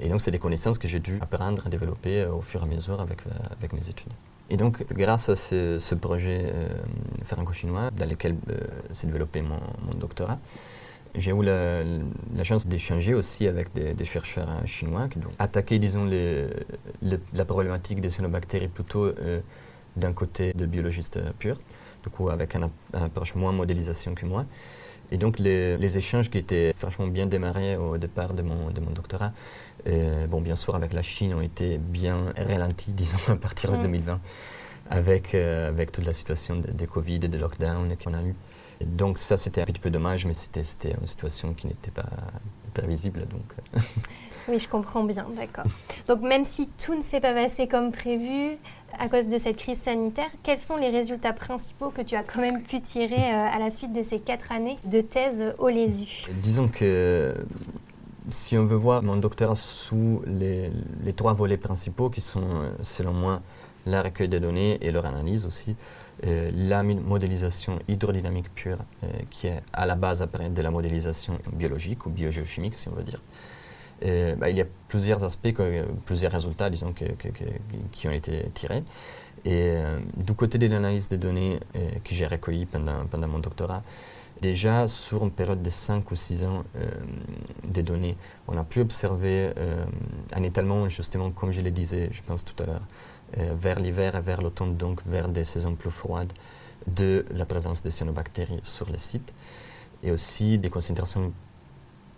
Et 0.00 0.08
donc, 0.08 0.20
c'est 0.20 0.30
des 0.30 0.38
connaissances 0.38 0.78
que 0.78 0.88
j'ai 0.88 1.00
dû 1.00 1.18
apprendre 1.20 1.68
développer 1.68 2.22
euh, 2.22 2.32
au 2.32 2.40
fur 2.40 2.60
et 2.60 2.64
à 2.64 2.66
mesure 2.66 3.00
avec, 3.00 3.18
avec 3.58 3.72
mes 3.72 3.88
études. 3.88 4.12
Et 4.48 4.56
donc, 4.56 4.82
grâce 4.92 5.28
à 5.28 5.36
ce, 5.36 5.94
projet 5.94 6.52
franco-chinois, 7.22 7.92
dans 7.96 8.08
lequel 8.08 8.34
s'est 8.92 9.06
développé 9.06 9.42
mon, 9.42 9.60
mon, 9.84 9.94
doctorat, 9.96 10.40
j'ai 11.16 11.32
eu 11.32 11.42
la, 11.42 11.82
la 11.82 12.44
chance 12.44 12.66
d'échanger 12.66 13.14
aussi 13.14 13.46
avec 13.48 13.72
des, 13.72 14.04
chercheurs 14.04 14.66
chinois 14.66 15.08
qui 15.08 15.18
ont 15.18 15.32
attaqué, 15.38 15.78
disons, 15.78 16.04
les, 16.04 16.48
la 17.32 17.44
problématique 17.44 18.00
des 18.00 18.10
cyanobactéries 18.10 18.68
plutôt 18.68 19.12
d'un 19.96 20.12
côté 20.12 20.52
de 20.52 20.66
biologistes 20.66 21.18
purs 21.38 21.58
du 22.02 22.10
coup 22.10 22.28
avec 22.30 22.56
un, 22.56 22.70
approche 22.92 23.34
moins 23.34 23.52
modélisation 23.52 24.14
que 24.14 24.26
moi. 24.26 24.46
Et 25.12 25.16
donc 25.16 25.38
les, 25.38 25.98
échanges 25.98 26.30
qui 26.30 26.38
étaient 26.38 26.72
franchement 26.72 27.08
bien 27.08 27.26
démarrés 27.26 27.76
au 27.76 27.98
départ 27.98 28.32
de 28.32 28.42
mon, 28.42 28.70
de 28.70 28.80
mon 28.80 28.90
doctorat, 28.90 29.32
euh, 29.86 30.26
bon 30.26 30.40
bien 30.40 30.56
sûr 30.56 30.74
avec 30.74 30.92
la 30.92 31.02
Chine 31.02 31.34
ont 31.34 31.40
été 31.40 31.78
bien 31.78 32.26
ralentis, 32.36 32.92
disons, 32.94 33.18
à 33.28 33.36
partir 33.36 33.72
de 33.72 33.78
2020, 33.78 34.20
avec, 34.88 35.34
euh, 35.34 35.68
avec 35.68 35.90
toute 35.90 36.06
la 36.06 36.12
situation 36.12 36.56
de, 36.56 36.70
de 36.70 36.86
Covid 36.86 37.16
et 37.16 37.28
de 37.28 37.38
lockdown 37.38 37.92
qu'on 38.02 38.14
a 38.14 38.22
eu. 38.22 38.34
Donc 38.84 39.18
ça 39.18 39.36
c'était 39.36 39.62
un 39.62 39.66
petit 39.66 39.80
peu 39.80 39.90
dommage, 39.90 40.26
mais 40.26 40.34
c'était 40.34 40.62
une 41.00 41.06
situation 41.06 41.54
qui 41.54 41.66
n'était 41.66 41.90
pas 41.90 42.08
prévisible. 42.74 43.26
Donc. 43.28 43.42
Euh. 43.76 43.80
oui, 44.48 44.58
je 44.58 44.68
comprends 44.68 45.04
bien, 45.04 45.26
d'accord. 45.36 45.64
Donc 46.08 46.22
même 46.22 46.44
si 46.44 46.68
tout 46.84 46.94
ne 46.94 47.02
s'est 47.02 47.20
pas 47.20 47.34
passé 47.34 47.68
comme 47.68 47.92
prévu, 47.92 48.56
à 48.98 49.08
cause 49.08 49.28
de 49.28 49.38
cette 49.38 49.56
crise 49.56 49.80
sanitaire, 49.80 50.30
quels 50.42 50.58
sont 50.58 50.76
les 50.76 50.90
résultats 50.90 51.32
principaux 51.32 51.90
que 51.90 52.02
tu 52.02 52.16
as 52.16 52.22
quand 52.22 52.40
même 52.40 52.62
pu 52.62 52.80
tirer 52.80 53.32
euh, 53.32 53.46
à 53.54 53.58
la 53.58 53.70
suite 53.70 53.92
de 53.92 54.02
ces 54.02 54.18
quatre 54.18 54.50
années 54.50 54.76
de 54.84 55.00
thèse 55.00 55.54
au 55.58 55.68
LESU 55.68 56.24
Disons 56.42 56.68
que 56.68 57.34
si 58.30 58.56
on 58.58 58.64
veut 58.64 58.76
voir 58.76 59.02
mon 59.02 59.16
doctorat 59.16 59.56
sous 59.56 60.22
les, 60.26 60.70
trois 61.16 61.34
volets 61.34 61.56
principaux 61.56 62.10
qui 62.10 62.20
sont, 62.20 62.72
selon 62.82 63.12
moi, 63.12 63.42
la 63.86 64.02
recueil 64.02 64.28
des 64.28 64.40
données 64.40 64.78
et 64.80 64.90
leur 64.90 65.06
analyse 65.06 65.46
aussi, 65.46 65.76
euh, 66.26 66.50
la 66.54 66.82
modélisation 66.82 67.78
hydrodynamique 67.88 68.54
pure, 68.54 68.78
qui 69.30 69.46
est 69.46 69.62
à 69.72 69.86
la 69.86 69.94
base 69.94 70.20
de 70.20 70.62
la 70.62 70.70
modélisation 70.70 71.38
biologique 71.52 72.06
ou 72.06 72.10
biogéochimique, 72.10 72.76
si 72.76 72.88
on 72.88 72.92
veut 72.92 73.04
dire, 73.04 73.20
bah, 74.38 74.48
il 74.50 74.56
y 74.56 74.60
a 74.60 74.66
plusieurs 74.88 75.24
aspects, 75.24 75.54
plusieurs 76.06 76.32
résultats, 76.32 76.70
disons, 76.70 76.92
qui 76.92 78.08
ont 78.08 78.12
été 78.12 78.46
tirés. 78.54 78.82
Et 79.44 79.72
euh, 79.74 80.00
du 80.16 80.34
côté 80.34 80.58
de 80.58 80.66
l'analyse 80.66 81.08
des 81.08 81.16
données 81.16 81.60
euh, 81.74 81.90
que 82.04 82.14
j'ai 82.14 82.26
recueillies 82.26 82.66
pendant, 82.66 83.28
mon 83.28 83.38
doctorat, 83.38 83.82
déjà 84.42 84.86
sur 84.86 85.24
une 85.24 85.30
période 85.30 85.62
de 85.62 85.70
5 85.70 86.10
ou 86.10 86.16
6 86.16 86.44
ans 86.44 86.64
euh, 86.76 86.90
des 87.64 87.82
données, 87.82 88.16
on 88.48 88.56
a 88.58 88.64
pu 88.64 88.80
observer 88.80 89.52
un 90.32 90.42
étalement, 90.42 90.88
justement, 90.88 91.30
comme 91.30 91.52
je 91.52 91.62
le 91.62 91.70
disais, 91.70 92.10
je 92.12 92.22
pense 92.22 92.44
tout 92.44 92.60
à 92.62 92.66
l'heure, 92.66 92.82
vers 93.36 93.78
l'hiver 93.78 94.16
et 94.16 94.20
vers 94.20 94.42
l'automne, 94.42 94.76
donc 94.76 95.00
vers 95.06 95.28
des 95.28 95.44
saisons 95.44 95.74
plus 95.74 95.90
froides, 95.90 96.32
de 96.86 97.24
la 97.30 97.46
présence 97.46 97.82
des 97.82 97.90
cyanobactéries 97.90 98.60
sur 98.62 98.88
les 98.90 98.98
sites, 98.98 99.32
et 100.02 100.10
aussi 100.10 100.58
des 100.58 100.70
concentrations 100.70 101.32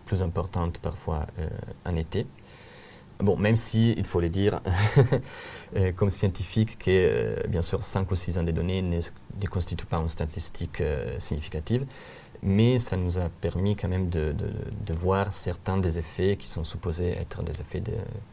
plus 0.06 0.22
importante 0.22 0.78
parfois 0.78 1.26
euh, 1.38 1.48
en 1.84 1.96
été. 1.96 2.26
Bon, 3.18 3.36
même 3.36 3.56
si, 3.56 3.92
il 3.96 4.04
faut 4.04 4.20
le 4.20 4.28
dire, 4.28 4.60
euh, 5.76 5.92
comme 5.92 6.10
scientifique, 6.10 6.78
que 6.78 6.90
euh, 6.90 7.36
bien 7.48 7.62
sûr 7.62 7.82
5 7.82 8.10
ou 8.10 8.16
6 8.16 8.38
ans 8.38 8.42
de 8.42 8.50
données 8.50 8.82
ne, 8.82 9.00
constituent 9.46 9.86
pas 9.86 9.98
une 9.98 10.08
statistique 10.08 10.82
significative, 11.18 11.86
mais 12.42 12.78
ça 12.78 12.96
nous 12.96 13.18
a 13.18 13.28
permis 13.28 13.76
quand 13.76 13.88
même 13.88 14.08
de, 14.08 14.34
voir 14.92 15.32
certains 15.32 15.78
des 15.78 15.98
effets 15.98 16.36
qui 16.36 16.48
sont 16.48 16.64
supposés 16.64 17.10
être 17.10 17.42
des 17.42 17.60
effets 17.60 17.82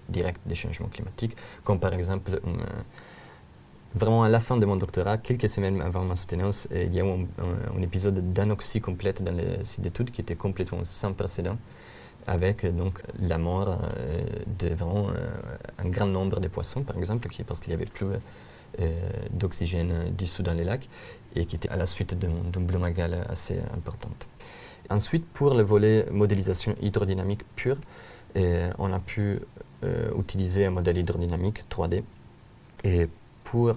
directs 0.10 0.40
des 0.46 0.56
changements 0.56 0.88
climatiques, 0.90 1.36
comme 1.64 1.80
par 1.80 1.94
exemple 1.94 2.42
vraiment 3.94 4.24
à 4.24 4.30
la 4.30 4.40
fin 4.40 4.58
de 4.58 4.66
mon 4.66 4.76
doctorat, 4.76 5.18
quelques 5.18 5.50
semaines 5.50 5.82
avant 5.82 6.04
ma 6.04 6.16
soutenance, 6.16 6.68
il 6.72 6.94
y 6.94 7.00
a 7.00 7.06
eu 7.06 7.10
un, 7.10 7.82
épisode 7.82 8.34
d'anoxie 8.34 8.82
complète 8.82 9.24
dans 9.24 9.36
le 9.36 9.64
site 9.64 9.82
d'études 9.82 10.12
qui 10.12 10.22
était 10.22 10.36
complètement 10.36 10.84
sans 10.86 11.14
précédent, 11.14 11.58
avec 12.28 12.66
donc 12.76 13.02
la 13.20 13.38
mort 13.38 13.80
euh, 13.98 14.22
de 14.60 14.70
vraiment 14.76 15.10
euh, 15.10 15.30
un 15.80 15.90
grand 15.90 16.06
nombre 16.06 16.40
de 16.40 16.48
poissons, 16.48 16.84
par 16.84 16.98
exemple, 16.98 17.28
parce 17.48 17.60
qu'il 17.60 17.70
n'y 17.70 17.76
avait 17.76 17.86
plus 17.86 18.06
d'oxygène 19.32 20.12
dissous 20.12 20.44
dans 20.44 20.54
les 20.54 20.64
lacs, 20.64 20.88
et 21.36 21.46
qui 21.46 21.56
était 21.56 21.70
à 21.70 21.76
la 21.76 21.86
suite 21.86 22.18
d'une 22.18 22.66
blumagale 22.66 23.26
assez 23.30 23.60
importante. 23.74 24.28
Ensuite, 24.90 25.26
pour 25.26 25.54
le 25.54 25.64
volet 25.64 26.06
modélisation 26.12 26.76
hydrodynamique 26.82 27.42
pure, 27.56 27.78
on 28.36 28.94
a 28.94 29.00
pu 29.00 29.40
utiliser 30.18 30.66
un 30.66 30.72
modèle 30.72 30.98
hydrodynamique 30.98 31.64
3D 31.70 32.04
et 32.84 33.08
pour 33.44 33.76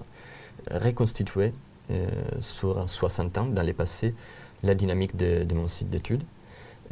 reconstituer 0.71 1.53
euh, 1.91 2.09
sur 2.41 2.89
60 2.89 3.39
ans 3.39 3.47
dans 3.47 3.63
les 3.63 3.73
passés 3.73 4.15
la 4.63 4.75
dynamique 4.75 5.17
de, 5.17 5.53
mon 5.55 5.67
site 5.67 5.91
d'études. 5.91 6.23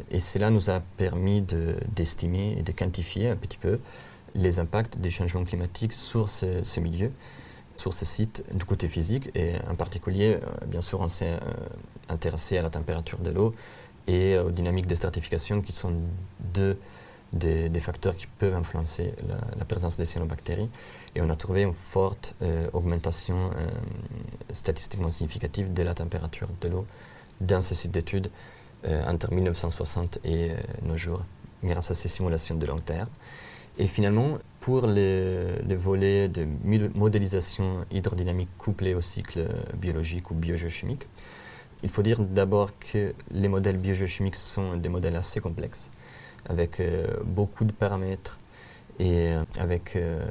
Et 0.09 0.19
cela 0.19 0.49
nous 0.49 0.69
a 0.69 0.81
permis 0.97 1.41
d'estimer 1.41 2.55
et 2.57 2.63
de 2.63 2.71
quantifier 2.71 3.29
un 3.29 3.35
petit 3.35 3.57
peu 3.57 3.79
les 4.35 4.59
impacts 4.59 4.97
des 4.97 5.09
changements 5.09 5.43
climatiques 5.43 5.93
sur 5.93 6.27
ce, 6.27 6.79
milieu, 6.79 7.11
sur 7.77 7.93
ce 7.93 8.05
site 8.05 8.43
du 8.53 8.65
côté 8.65 8.87
physique. 8.87 9.29
Et 9.35 9.55
en 9.69 9.75
particulier, 9.75 10.39
euh, 10.41 10.65
bien 10.65 10.81
sûr, 10.81 10.99
on 10.99 11.09
s'est 11.09 11.33
euh, 11.33 11.39
intéressé 12.09 12.57
à 12.57 12.61
la 12.61 12.69
température 12.69 13.19
de 13.19 13.31
l'eau 13.31 13.53
et 14.07 14.37
aux 14.37 14.51
dynamiques 14.51 14.87
de 14.87 14.95
stratification 14.95 15.61
qui 15.61 15.71
sont 15.71 15.93
deux 16.53 16.77
des, 17.33 17.79
facteurs 17.79 18.17
qui 18.17 18.27
peuvent 18.27 18.55
influencer 18.55 19.13
la, 19.57 19.63
présence 19.65 19.95
des 19.95 20.05
cyanobactéries. 20.05 20.69
Et 21.15 21.21
on 21.21 21.29
a 21.29 21.35
trouvé 21.35 21.61
une 21.61 21.73
forte 21.73 22.35
euh, 22.41 22.67
augmentation 22.73 23.51
statistiquement 24.51 25.11
significative 25.11 25.73
de 25.73 25.83
la 25.83 25.93
température 25.93 26.49
de 26.59 26.67
l'eau 26.67 26.85
dans 27.39 27.61
ce 27.61 27.73
site 27.73 27.91
d'études 27.91 28.29
euh, 28.85 29.03
entre 29.05 29.31
1960 29.31 30.19
et 30.23 30.51
nos 30.81 30.97
jours, 30.97 31.23
grâce 31.63 31.91
à 31.91 31.93
ces 31.93 32.07
simulations 32.07 32.55
de 32.55 32.65
long 32.65 32.79
terme. 32.79 33.09
Et 33.77 33.85
finalement, 33.85 34.39
pour 34.61 34.87
les, 34.87 35.61
les, 35.63 35.75
volets 35.75 36.29
de 36.29 36.47
modélisation 36.95 37.85
hydrodynamique 37.91 38.49
couplés 38.57 38.93
au 38.93 39.01
cycle 39.01 39.49
biologique 39.75 40.31
ou 40.31 40.35
biogéochimique, 40.35 41.07
il 41.83 41.89
faut 41.89 42.03
dire 42.03 42.19
d'abord 42.19 42.77
que 42.79 43.13
les 43.31 43.47
modèles 43.47 43.77
biogéochimiques 43.77 44.37
sont 44.37 44.77
des 44.77 44.89
modèles 44.89 45.15
assez 45.15 45.39
complexes 45.39 45.89
avec 46.47 46.79
euh, 46.79 47.07
beaucoup 47.23 47.65
de 47.65 47.71
paramètres 47.71 48.39
et 48.99 49.31
euh, 49.33 49.43
avec 49.57 49.95
euh, 49.95 50.29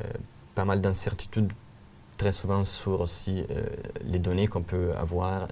pas 0.55 0.65
mal 0.65 0.81
d'incertitudes 0.81 1.53
très 2.17 2.33
souvent 2.33 2.65
sur 2.67 3.01
aussi 3.01 3.47
les 4.05 4.19
données 4.19 4.47
qu'on 4.47 4.63
peut 4.63 4.93
avoir 4.95 5.49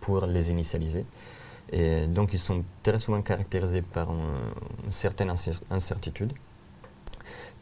pour 0.00 0.24
les 0.24 0.50
initialiser. 0.50 1.04
Et 1.72 2.06
donc 2.06 2.32
ils 2.32 2.38
sont 2.38 2.64
très 2.82 2.98
souvent 2.98 3.20
caractérisés 3.20 3.82
par 3.82 4.10
une 4.10 4.92
certaine 4.92 5.30
incertitude 5.70 6.32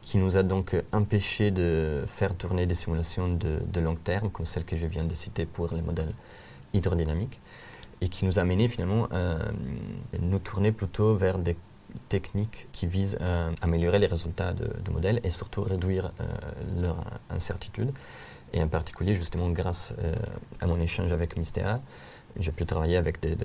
qui 0.09 0.17
nous 0.17 0.39
a 0.39 0.43
donc 0.43 0.75
empêché 0.91 1.51
de 1.51 2.07
faire 2.07 2.35
tourner 2.35 2.65
des 2.65 2.75
simulations 2.75 3.29
de, 3.29 3.81
long 3.81 3.95
terme, 3.95 4.31
comme 4.31 4.47
celle 4.47 4.65
que 4.65 4.75
je 4.75 4.87
viens 4.87 5.05
de 5.05 5.13
citer 5.13 5.45
pour 5.45 5.69
les 5.75 5.83
modèles 5.83 6.15
hydrodynamiques, 6.73 7.39
et 8.01 8.09
qui 8.09 8.25
nous 8.25 8.39
a 8.39 8.45
mené 8.45 8.69
finalement 8.69 9.05
à 9.11 9.51
nous 10.19 10.39
tourner 10.39 10.73
plutôt 10.73 11.15
vers 11.15 11.39
des 11.39 11.59
techniques 12.09 12.69
qui 12.73 12.87
visent 12.87 13.19
à 13.21 13.51
améliorer 13.61 13.99
les 13.99 14.07
résultats 14.07 14.55
de, 14.55 14.71
du 14.83 14.91
modèle 14.93 15.21
et 15.25 15.31
surtout 15.31 15.61
réduire 15.61 16.13
euh, 16.21 16.25
leur 16.81 17.05
incertitude. 17.29 17.93
Et 18.55 18.63
en 18.63 18.69
particulier, 18.69 19.15
justement, 19.15 19.51
grâce 19.51 19.93
euh, 19.99 20.15
à 20.61 20.67
mon 20.67 20.81
échange 20.81 21.13
avec 21.13 21.37
Mistéa, 21.37 21.83
j'ai 22.39 22.53
pu 22.53 22.67
travailler 22.67 22.97
avec 22.97 23.21
des, 23.21 23.37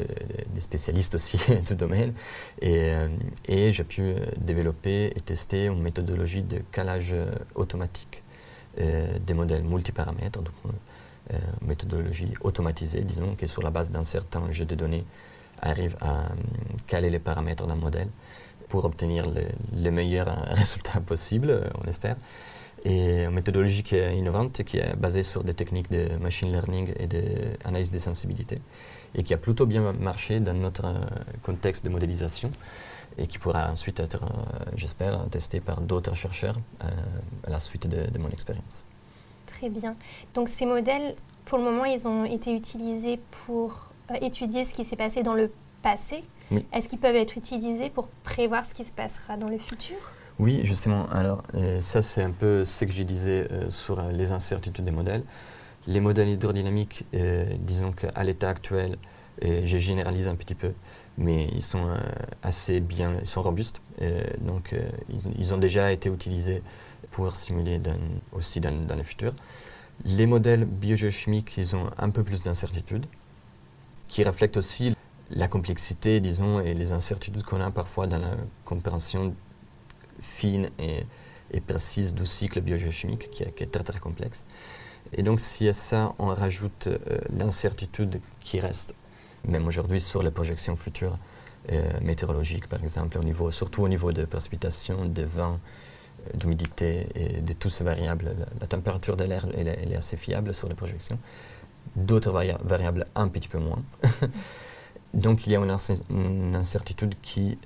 spécialistes 0.59 1.15
aussi 1.15 1.37
du 1.67 1.75
domaine 1.75 2.13
et, 2.61 2.93
euh, 2.93 3.71
j'ai 3.71 3.83
pu 3.83 4.13
développer 4.37 5.11
et 5.15 5.21
tester 5.21 5.65
une 5.65 5.81
méthodologie 5.81 6.43
de 6.43 6.59
calage 6.71 7.15
automatique 7.55 8.23
des 8.75 9.33
modèles 9.35 9.63
multiparamètres, 9.63 10.41
donc 10.41 10.55
une 10.65 11.67
méthodologie 11.67 12.33
automatisée, 12.41 13.01
disons, 13.01 13.35
qui 13.35 13.47
sur 13.47 13.61
la 13.61 13.69
base 13.69 13.91
d'un 13.91 14.03
certain 14.03 14.51
jeu 14.51 14.65
de 14.65 14.73
données 14.73 15.05
arrive 15.61 15.95
à 16.01 16.29
caler 16.87 17.11
les 17.11 17.19
paramètres 17.19 17.67
d'un 17.67 17.75
modèle 17.75 18.09
pour 18.69 18.85
obtenir 18.85 19.25
le, 19.29 19.91
meilleur 19.91 20.27
résultat 20.47 20.99
possible, 20.99 21.69
on 21.79 21.87
espère. 21.87 22.15
Et 22.83 23.23
une 23.23 23.31
méthodologie 23.31 23.81
qui 23.83 23.95
est 23.95 24.17
innovante, 24.17 24.63
qui 24.63 24.77
est 24.77 24.95
basée 24.95 25.23
sur 25.23 25.43
des 25.43 25.53
techniques 25.53 25.89
de 25.89 26.17
machine 26.17 26.49
learning 26.49 26.93
et 26.99 27.07
d'analyse 27.07 27.91
des 27.91 27.99
sensibilités, 27.99 28.59
et 29.15 29.23
qui 29.23 29.33
a 29.33 29.37
plutôt 29.37 29.65
bien 29.65 29.93
marché 29.93 30.39
dans 30.39 30.53
notre 30.53 30.85
euh, 30.85 30.99
contexte 31.43 31.85
de 31.85 31.89
modélisation, 31.89 32.51
et 33.17 33.27
qui 33.27 33.39
pourra 33.39 33.71
ensuite 33.71 33.99
être, 33.99 34.23
euh, 34.23 34.71
j'espère, 34.75 35.25
testé 35.29 35.61
par 35.61 35.79
d'autres 35.79 36.15
chercheurs 36.15 36.57
euh, 36.83 36.87
à 37.47 37.49
la 37.49 37.59
suite 37.59 37.87
de, 37.87 38.17
mon 38.17 38.29
expérience. 38.29 38.83
Très 39.45 39.69
bien. 39.69 39.95
Donc 40.33 40.49
ces 40.49 40.65
modèles, 40.65 41.15
pour 41.45 41.59
le 41.59 41.63
moment, 41.63 41.85
ils 41.85 42.05
ont 42.07 42.25
été 42.25 42.53
utilisés 42.53 43.19
pour 43.45 43.87
étudier 44.21 44.65
ce 44.65 44.73
qui 44.73 44.83
s'est 44.83 44.95
passé 44.97 45.23
dans 45.23 45.35
le 45.35 45.51
passé. 45.81 46.23
Est-ce 46.71 46.87
qu'ils 46.87 46.99
peuvent 46.99 47.15
être 47.15 47.35
utilisés 47.35 47.89
pour 47.89 48.07
prévoir 48.23 48.65
ce 48.65 48.75
qui 48.75 48.85
se 48.85 48.91
passera 48.91 49.37
dans 49.37 49.47
le 49.47 49.57
futur? 49.57 49.97
Oui, 50.39 50.61
justement. 50.63 51.07
Alors, 51.09 51.43
euh, 51.53 51.79
ça, 51.81 52.01
c'est 52.01 52.23
un 52.23 52.31
peu 52.31 52.65
ce 52.65 52.85
que 52.85 52.91
je 52.91 53.03
disais 53.03 53.47
euh, 53.51 53.69
sur 53.69 53.99
euh, 53.99 54.11
les 54.11 54.31
incertitudes 54.31 54.83
des 54.83 54.91
modèles. 54.91 55.23
Les 55.85 55.99
modèles 55.99 56.29
hydrodynamiques, 56.29 57.03
disons 57.59 57.91
qu'à 57.91 58.23
l'état 58.23 58.47
actuel, 58.47 58.95
je 59.41 59.77
généralise 59.77 60.29
un 60.29 60.35
petit 60.35 60.55
peu, 60.55 60.71
mais 61.17 61.49
ils 61.51 61.61
sont 61.61 61.89
assez 62.41 62.79
bien, 62.79 63.17
ils 63.19 63.27
sont 63.27 63.41
robustes. 63.41 63.81
donc, 64.39 64.73
ils, 65.09 65.53
ont 65.53 65.57
déjà 65.57 65.91
été 65.91 66.07
utilisés 66.07 66.63
pour 67.11 67.35
simuler 67.35 67.81
aussi 68.31 68.61
dans, 68.61 68.71
dans, 68.87 68.95
le 68.95 69.03
futur. 69.03 69.33
Les 70.05 70.25
modèles 70.25 70.63
biogéochimiques, 70.63 71.57
ils 71.57 71.75
ont 71.75 71.89
un 71.97 72.11
peu 72.11 72.23
plus 72.23 72.41
d'incertitudes, 72.43 73.05
qui 74.07 74.23
reflètent 74.23 74.55
aussi 74.55 74.95
la 75.31 75.49
complexité, 75.49 76.21
disons, 76.21 76.61
et 76.61 76.73
les 76.73 76.93
incertitudes 76.93 77.43
qu'on 77.43 77.59
a 77.59 77.71
parfois 77.71 78.07
dans 78.07 78.19
la 78.19 78.37
compréhension 78.63 79.35
fine 80.23 80.69
et, 80.79 81.05
précise 81.67 82.15
du 82.15 82.25
cycle 82.25 82.61
biogéochimique 82.61 83.29
qui, 83.29 83.45
qui, 83.45 83.63
est 83.63 83.71
très 83.71 83.83
très 83.83 83.99
complexe. 83.99 84.43
Et 85.11 85.21
donc 85.21 85.39
si 85.39 85.67
à 85.67 85.73
ça 85.73 86.15
on 86.17 86.27
rajoute 86.27 86.87
euh, 86.87 86.97
l'incertitude 87.29 88.21
qui 88.39 88.59
reste, 88.59 88.95
même 89.47 89.67
aujourd'hui 89.67 90.01
sur 90.01 90.23
les 90.23 90.31
projections 90.31 90.75
futures 90.75 91.17
euh, 91.71 91.99
météorologiques 92.01 92.67
par 92.67 92.81
exemple, 92.81 93.19
au 93.19 93.23
niveau, 93.23 93.51
surtout 93.51 93.83
au 93.83 93.87
niveau 93.87 94.11
de 94.11 94.25
précipitations, 94.25 95.05
de 95.05 95.23
vent, 95.23 95.59
euh, 96.27 96.37
d'humidité 96.37 97.07
et 97.13 97.41
de 97.41 97.53
toutes 97.53 97.71
ces 97.71 97.83
variables, 97.83 98.35
la, 98.59 98.67
température 98.67 99.15
de 99.15 99.25
l'air 99.25 99.45
elle, 99.55 99.67
est 99.67 99.95
assez 99.95 100.17
fiable 100.17 100.55
sur 100.55 100.67
les 100.67 100.75
projections, 100.75 101.19
d'autres 101.95 102.31
variables 102.31 103.05
un 103.13 103.27
petit 103.27 103.47
peu 103.47 103.59
moins. 103.59 103.83
donc 105.13 105.45
il 105.45 105.53
y 105.53 105.55
a 105.55 105.59
une, 105.59 106.55
incertitude 106.55 107.13
qui 107.21 107.59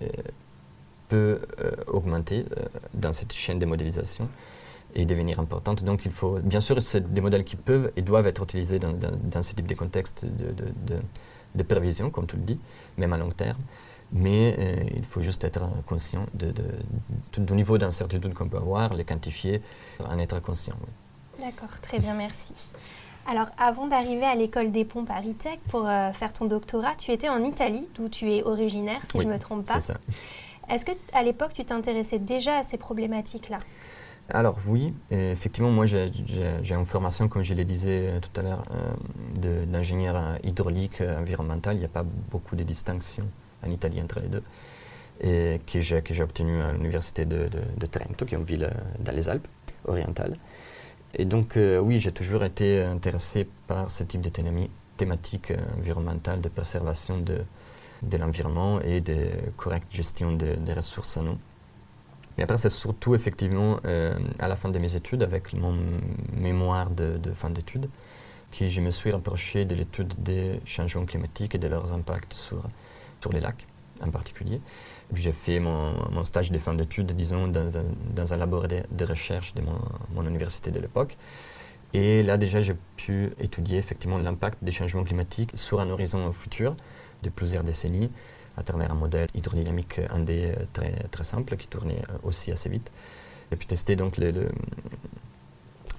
peut 1.07 1.39
euh, 1.59 1.71
augmenter 1.87 2.45
euh, 2.57 2.65
dans 2.93 3.13
cette 3.13 3.33
chaîne 3.33 3.59
de 3.59 3.65
modélisation 3.65 4.29
et 4.95 5.05
devenir 5.05 5.39
importante. 5.39 5.83
Donc 5.83 6.05
il 6.05 6.11
faut, 6.11 6.39
bien 6.39 6.61
sûr, 6.61 6.81
c'est 6.81 7.13
des 7.13 7.21
modèles 7.21 7.43
qui 7.43 7.55
peuvent 7.55 7.91
et 7.95 8.01
doivent 8.01 8.27
être 8.27 8.43
utilisés 8.43 8.79
dans, 8.79 8.93
dans, 8.93 9.41
ce 9.41 9.53
type 9.53 9.67
de 9.67 9.75
contexte 9.75 10.25
de, 10.25 10.51
de, 10.53 10.99
de, 11.55 11.63
prévision, 11.63 12.09
comme 12.09 12.27
tu 12.27 12.35
le 12.35 12.43
dis, 12.43 12.59
même 12.97 13.13
à 13.13 13.17
long 13.17 13.31
terme. 13.31 13.59
Mais 14.11 14.55
euh, 14.57 14.83
il 14.95 15.03
faut 15.03 15.21
juste 15.21 15.43
être 15.43 15.61
conscient 15.85 16.25
de, 16.33 16.53
du 17.37 17.53
niveau 17.53 17.77
d'incertitude 17.77 18.33
qu'on 18.33 18.47
peut 18.47 18.57
avoir, 18.57 18.93
les 18.93 19.03
quantifier, 19.03 19.61
en 19.99 20.17
être 20.17 20.39
conscient. 20.41 20.75
D'accord, 21.39 21.79
très 21.81 21.99
bien, 21.99 22.13
merci. 22.13 22.53
Alors, 23.29 23.47
avant 23.57 23.87
d'arriver 23.87 24.23
à 24.23 24.35
l'école 24.35 24.71
des 24.71 24.85
ponts 24.85 25.03
Paris 25.03 25.33
Tech 25.33 25.59
pour 25.67 25.83
faire 25.83 26.31
ton 26.31 26.45
doctorat, 26.45 26.95
tu 26.97 27.11
étais 27.11 27.27
en 27.27 27.43
Italie, 27.43 27.85
d'où 27.95 28.07
tu 28.07 28.31
es 28.31 28.43
originaire, 28.43 29.01
si 29.11 29.19
je 29.19 29.23
ne 29.23 29.33
me 29.33 29.37
trompe 29.37 29.65
pas. 29.65 29.81
C'est 29.81 29.91
ça. 29.91 29.99
Est-ce 30.69 30.85
que 30.85 30.91
à 31.13 31.23
l'époque 31.23 31.53
tu 31.53 31.63
t'intéressais 31.63 32.19
déjà 32.19 32.57
à 32.57 32.63
ces 32.63 32.77
problématiques-là? 32.77 33.59
Alors 34.29 34.57
oui, 34.67 34.93
effectivement, 35.09 35.71
moi 35.71 35.85
j'ai 35.85 36.11
une 36.69 36.85
formation, 36.85 37.29
comme 37.29 37.43
je 37.43 37.53
le 37.53 37.63
disais 37.63 38.09
euh, 38.09 38.19
tout 38.19 38.37
à 38.37 38.43
l'heure, 38.43 38.65
euh, 38.71 39.65
d'ingénieur 39.65 40.17
euh, 40.17 40.35
hydraulique 40.43 41.01
environnemental. 41.01 41.77
Il 41.77 41.79
n'y 41.79 41.85
a 41.85 41.89
pas 41.89 42.03
beaucoup 42.03 42.57
de 42.57 42.63
distinctions 42.63 43.27
en 43.65 43.71
Italie 43.71 44.01
entre 44.01 44.19
les 44.19 44.27
deux. 44.27 44.43
Et 45.21 45.61
que 45.65 45.79
j'ai 45.79 46.21
obtenu 46.21 46.61
à 46.61 46.73
l'université 46.73 47.25
de, 47.25 47.49
Trento, 47.89 48.25
qui 48.25 48.35
est 48.35 48.37
une 48.37 48.43
ville 48.43 48.69
dans 48.99 49.15
les 49.15 49.29
Alpes 49.29 49.47
orientales. 49.85 50.35
Et 51.15 51.25
donc 51.25 51.57
oui, 51.57 51.99
j'ai 51.99 52.11
toujours 52.11 52.43
été 52.43 52.83
intéressé 52.83 53.47
par 53.65 53.89
ce 53.89 54.03
type 54.03 54.21
de 54.21 54.29
thématique 54.95 55.53
environnementale 55.75 56.39
de 56.41 56.49
préservation 56.49 57.17
de, 57.17 57.41
de 58.03 58.17
l'environnement 58.17 58.81
et 58.81 59.01
de 59.01 59.29
correcte 59.55 59.93
gestion 59.93 60.31
des 60.33 60.73
ressources 60.73 61.17
en 61.17 61.27
eau. 61.27 61.37
Mais 62.37 62.43
après, 62.43 62.57
c'est 62.57 62.69
surtout 62.69 63.15
effectivement 63.15 63.79
euh, 63.85 64.17
à 64.39 64.47
la 64.47 64.55
fin 64.55 64.69
de 64.69 64.77
mes 64.77 64.95
études, 64.95 65.23
avec 65.23 65.53
mon 65.53 65.75
mémoire 66.33 66.91
de, 66.91 67.19
fin 67.33 67.49
d'études, 67.49 67.89
que 68.51 68.67
je 68.67 68.79
me 68.79 68.91
suis 68.91 69.11
rapproché 69.11 69.65
de 69.65 69.73
l'étude 69.73 70.13
des 70.19 70.61
changements 70.65 71.05
climatiques 71.05 71.55
et 71.55 71.57
de 71.57 71.67
leurs 71.67 71.91
impacts 71.93 72.33
sur, 72.33 72.63
sur 73.21 73.31
les 73.31 73.41
lacs 73.41 73.65
en 74.01 74.11
particulier. 74.11 74.61
J'ai 75.13 75.31
fait 75.31 75.59
mon, 75.59 76.23
stage 76.23 76.51
de 76.51 76.59
fin 76.59 76.75
d'études, 76.75 77.13
disons, 77.13 77.47
dans 77.47 78.33
un, 78.33 78.37
laboratoire 78.37 78.83
de, 78.91 79.05
recherche 79.05 79.55
de 79.55 79.63
mon 80.13 80.27
université 80.27 80.69
de 80.69 80.79
l'époque. 80.79 81.17
Et 81.99 82.21
là, 82.21 82.37
déjà, 82.37 82.61
j'ai 82.61 82.75
pu 82.95 83.31
étudier 83.39 83.79
effectivement 83.79 84.19
l'impact 84.19 84.63
des 84.63 84.71
changements 84.71 85.03
climatiques 85.03 85.49
sur 85.55 85.79
un 85.79 85.89
horizon 85.89 86.31
futur 86.31 86.77
de 87.23 87.29
plusieurs 87.31 87.63
décennies 87.63 88.11
à 88.55 88.61
travers 88.61 88.91
un 88.91 88.95
modèle 88.95 89.25
hydrodynamique 89.33 90.01
indé 90.11 90.53
euh, 90.55 90.65
très, 90.73 90.91
très 91.09 91.23
simple 91.23 91.57
qui 91.57 91.67
tournait 91.67 92.03
euh, 92.11 92.17
aussi 92.21 92.51
assez 92.51 92.69
vite. 92.69 92.91
Et 93.51 93.55
puis 93.55 93.65
tester 93.65 93.95
donc 93.95 94.19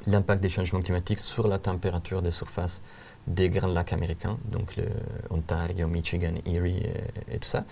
l'impact 0.07 0.41
des 0.41 0.49
changements 0.49 0.83
climatiques 0.83 1.19
sur 1.19 1.49
la 1.49 1.59
température 1.59 2.23
des 2.23 2.31
surfaces 2.31 2.81
des 3.27 3.51
grands 3.51 3.67
lacs 3.67 3.93
américains, 3.93 4.39
donc 4.45 4.77
le 4.77 4.85
Ontario, 5.31 5.89
Michigan, 5.89 6.35
Erie 6.47 6.87
et, 7.29 7.39
tout 7.41 7.49
ça. 7.49 7.65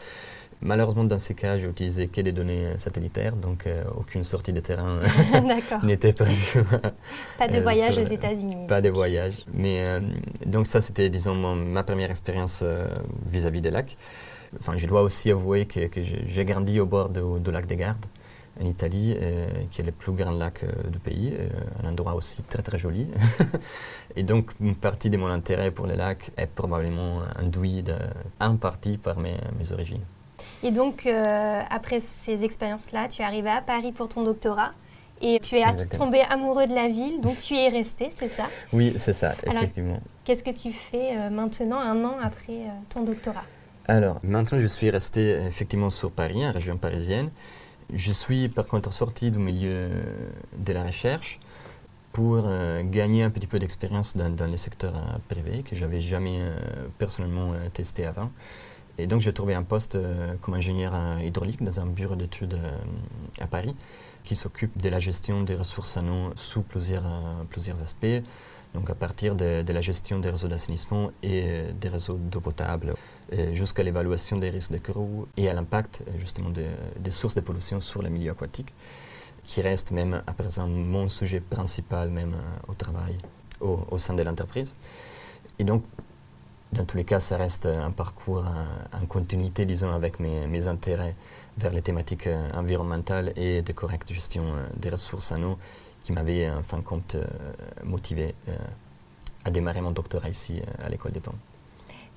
Malheureusement, 0.60 1.04
dans 1.04 1.18
ces 1.18 1.34
cas, 1.34 1.58
j'ai 1.58 1.66
utilisé 1.66 2.08
que 2.08 2.20
des 2.20 2.32
données 2.32 2.78
satellitaires, 2.78 3.36
donc 3.36 3.66
euh, 3.66 3.84
aucune 3.96 4.24
sortie 4.24 4.52
de 4.52 4.60
terrain 4.60 5.00
n'était 5.82 6.12
prévue. 6.12 6.64
pas 7.38 7.48
de 7.48 7.60
voyage 7.60 7.98
aux 7.98 8.04
États-Unis. 8.04 8.66
Pas 8.66 8.80
de 8.80 8.88
voyage. 8.88 9.34
Mais 9.52 10.00
donc 10.44 10.66
ça, 10.66 10.80
c'était, 10.80 11.10
disons, 11.10 11.34
ma 11.34 11.82
première 11.82 12.10
expérience 12.10 12.64
vis-à-vis 13.26 13.60
des 13.60 13.70
lacs. 13.70 13.96
Enfin, 14.58 14.76
je 14.76 14.86
dois 14.86 15.02
aussi 15.02 15.30
avouer 15.30 15.66
que, 15.66 15.80
j'ai 16.02 16.44
grandi 16.44 16.80
au 16.80 16.86
bord 16.86 17.10
du 17.10 17.50
lac 17.50 17.66
des 17.66 17.76
Gardes, 17.76 18.06
en 18.60 18.64
Italie, 18.64 19.14
euh, 19.20 19.48
qui 19.70 19.82
est 19.82 19.84
le 19.84 19.92
plus 19.92 20.12
grand 20.12 20.30
lac 20.30 20.62
euh, 20.62 20.90
du 20.90 20.98
pays, 20.98 21.34
euh, 21.38 21.48
un 21.82 21.88
endroit 21.90 22.14
aussi 22.14 22.42
très 22.42 22.62
très 22.62 22.78
joli. 22.78 23.08
et 24.16 24.22
donc, 24.22 24.50
une 24.60 24.74
partie 24.74 25.10
de 25.10 25.16
mon 25.16 25.26
intérêt 25.26 25.70
pour 25.70 25.86
les 25.86 25.96
lacs 25.96 26.30
est 26.36 26.46
probablement 26.46 27.20
induite 27.36 27.90
en 28.40 28.56
partie 28.56 28.96
par 28.96 29.18
mes, 29.18 29.36
mes 29.58 29.72
origines. 29.72 30.04
Et 30.62 30.70
donc, 30.70 31.06
après 31.06 32.00
ces 32.00 32.44
expériences-là, 32.44 33.08
tu 33.08 33.22
es 33.22 33.24
arrivé 33.24 33.50
à 33.50 33.60
Paris 33.60 33.92
pour 33.92 34.08
ton 34.08 34.22
doctorat. 34.22 34.72
Et 35.22 35.40
tu 35.40 35.56
es 35.56 35.64
tombé 35.96 36.20
amoureux 36.20 36.66
de 36.66 36.74
la 36.74 36.88
ville, 36.88 37.22
donc 37.22 37.38
tu 37.38 37.54
y 37.54 37.58
es 37.58 37.70
resté, 37.70 38.10
c'est 38.14 38.28
ça? 38.28 38.44
Oui, 38.72 38.92
c'est 38.96 39.14
ça, 39.14 39.34
effectivement. 39.46 39.98
Qu'est-ce 40.24 40.44
que 40.44 40.50
tu 40.50 40.72
fais 40.72 41.30
maintenant, 41.30 41.78
un 41.78 42.04
an 42.04 42.16
après 42.22 42.64
ton 42.90 43.02
doctorat? 43.02 43.44
Alors, 43.88 44.18
maintenant, 44.22 44.58
je 44.58 44.66
suis 44.66 44.90
resté 44.90 45.30
effectivement 45.46 45.90
sur 45.90 46.10
Paris, 46.10 46.46
en 46.46 46.52
région 46.52 46.76
parisienne. 46.76 47.30
Je 47.92 48.12
suis 48.12 48.48
par 48.48 48.66
contre 48.66 48.92
sorti 48.92 49.30
du 49.30 49.38
milieu 49.38 49.88
de 50.58 50.72
la 50.72 50.82
recherche 50.82 51.38
pour 52.16 52.44
euh, 52.46 52.82
gagner 52.82 53.22
un 53.22 53.30
petit 53.30 53.46
peu 53.46 53.58
d'expérience 53.58 54.16
dans, 54.16 54.34
dans, 54.34 54.46
les 54.46 54.56
secteurs 54.56 54.96
euh, 54.96 55.18
privés 55.28 55.62
que 55.62 55.76
j'avais 55.76 56.00
jamais 56.00 56.38
euh, 56.40 56.56
personnellement 56.96 57.52
testé 57.74 58.06
avant. 58.06 58.30
Et 58.98 59.06
donc 59.06 59.20
j'ai 59.20 59.32
trouvé 59.32 59.54
un 59.54 59.62
poste 59.62 59.98
comme 60.40 60.54
ingénieur 60.54 61.20
hydraulique 61.20 61.62
dans 61.62 61.80
un 61.80 61.86
bureau 61.86 62.16
d'études 62.16 62.58
à 63.38 63.46
Paris 63.46 63.76
qui 64.24 64.36
s'occupe 64.36 64.80
de 64.82 64.88
la 64.88 65.00
gestion 65.00 65.42
des 65.42 65.54
ressources 65.54 65.96
en 65.96 66.08
eau 66.08 66.32
sous 66.36 66.62
plusieurs, 66.62 67.04
plusieurs 67.50 67.82
aspects. 67.82 68.22
Donc 68.74 68.90
à 68.90 68.94
partir 68.94 69.36
de, 69.36 69.62
la 69.70 69.80
gestion 69.80 70.18
des 70.18 70.30
réseaux 70.30 70.48
d'assainissement 70.48 71.10
et 71.22 71.72
des 71.78 71.88
réseaux 71.88 72.16
d'eau 72.16 72.40
potable 72.40 72.94
jusqu'à 73.52 73.82
l'évaluation 73.82 74.38
des 74.38 74.50
risques 74.50 74.72
de 74.72 74.78
crue 74.78 75.26
et 75.36 75.48
à 75.48 75.52
l'impact 75.52 76.02
justement 76.18 76.50
des 76.50 77.10
sources 77.10 77.34
de 77.34 77.42
pollution 77.42 77.80
sur 77.80 78.02
le 78.02 78.08
milieu 78.08 78.30
aquatique, 78.30 78.72
qui 79.46 79.62
reste 79.62 79.92
même 79.92 80.22
à 80.26 80.32
présent 80.32 80.68
mon 80.68 81.08
sujet 81.08 81.40
principal 81.40 82.10
même 82.10 82.34
euh, 82.34 82.72
au 82.72 82.74
travail 82.74 83.16
au, 83.60 83.96
sein 83.98 84.12
de 84.12 84.22
l'entreprise. 84.22 84.74
Et 85.58 85.64
donc, 85.64 85.82
dans 86.72 86.84
tous 86.84 86.96
les 86.96 87.04
cas, 87.04 87.20
ça 87.20 87.36
reste 87.36 87.66
un 87.66 87.90
parcours 87.90 88.44
en, 88.92 89.06
continuité, 89.06 89.64
disons, 89.66 89.90
avec 89.90 90.20
mes, 90.20 90.46
mes, 90.46 90.66
intérêts 90.66 91.12
vers 91.58 91.72
les 91.72 91.82
thématiques 91.82 92.26
euh, 92.26 92.50
environnementales 92.54 93.32
et 93.36 93.62
de 93.62 93.72
correcte 93.72 94.12
gestion 94.12 94.44
euh, 94.44 94.66
des 94.76 94.90
ressources 94.90 95.32
en 95.32 95.42
eau 95.42 95.58
qui 96.04 96.12
m'avaient 96.12 96.50
en 96.50 96.62
fin 96.62 96.78
de 96.78 96.82
compte 96.82 97.16
motivé 97.82 98.36
à 99.44 99.50
démarrer 99.50 99.80
mon 99.80 99.90
doctorat 99.90 100.28
ici 100.28 100.62
à 100.80 100.88
l'école 100.88 101.10
des 101.10 101.18
Ponts. 101.18 101.34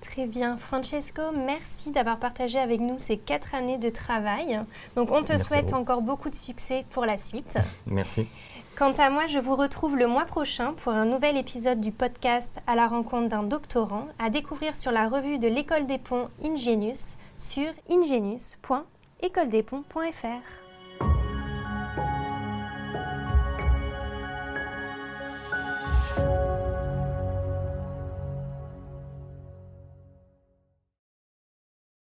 Très 0.02 0.26
bien. 0.26 0.58
Francesco, 0.58 1.22
merci 1.36 1.92
d'avoir 1.92 2.18
partagé 2.18 2.58
avec 2.58 2.80
nous 2.80 2.98
ces 2.98 3.18
quatre 3.18 3.54
années 3.54 3.78
de 3.78 3.90
travail. 3.90 4.60
Donc, 4.96 5.12
on 5.12 5.24
te 5.24 5.38
souhaite 5.38 5.74
encore 5.74 6.02
beaucoup 6.02 6.30
de 6.30 6.36
succès 6.36 6.86
pour 6.92 7.06
la 7.06 7.18
suite. 7.18 7.58
Merci. 7.86 8.28
Quant 8.80 8.94
à 8.94 9.10
moi, 9.10 9.28
je 9.28 9.40
vous 9.40 9.58
retrouve 9.58 9.98
le 9.98 10.08
mois 10.08 10.24
prochain 10.24 10.72
pour 10.72 10.94
un 10.94 11.04
nouvel 11.04 11.36
épisode 11.36 11.82
du 11.82 11.92
podcast 11.92 12.60
à 12.66 12.76
la 12.76 12.88
rencontre 12.88 13.28
d'un 13.28 13.44
doctorant 13.44 14.08
à 14.20 14.30
découvrir 14.30 14.78
sur 14.78 14.94
la 14.94 15.10
revue 15.10 15.38
de 15.38 15.50
l'école 15.50 15.86
des 15.86 15.98
ponts 15.98 16.30
Ingenius 16.42 17.18
sur 17.36 17.74
ingenius.écoledesponts.fr. 17.90 20.69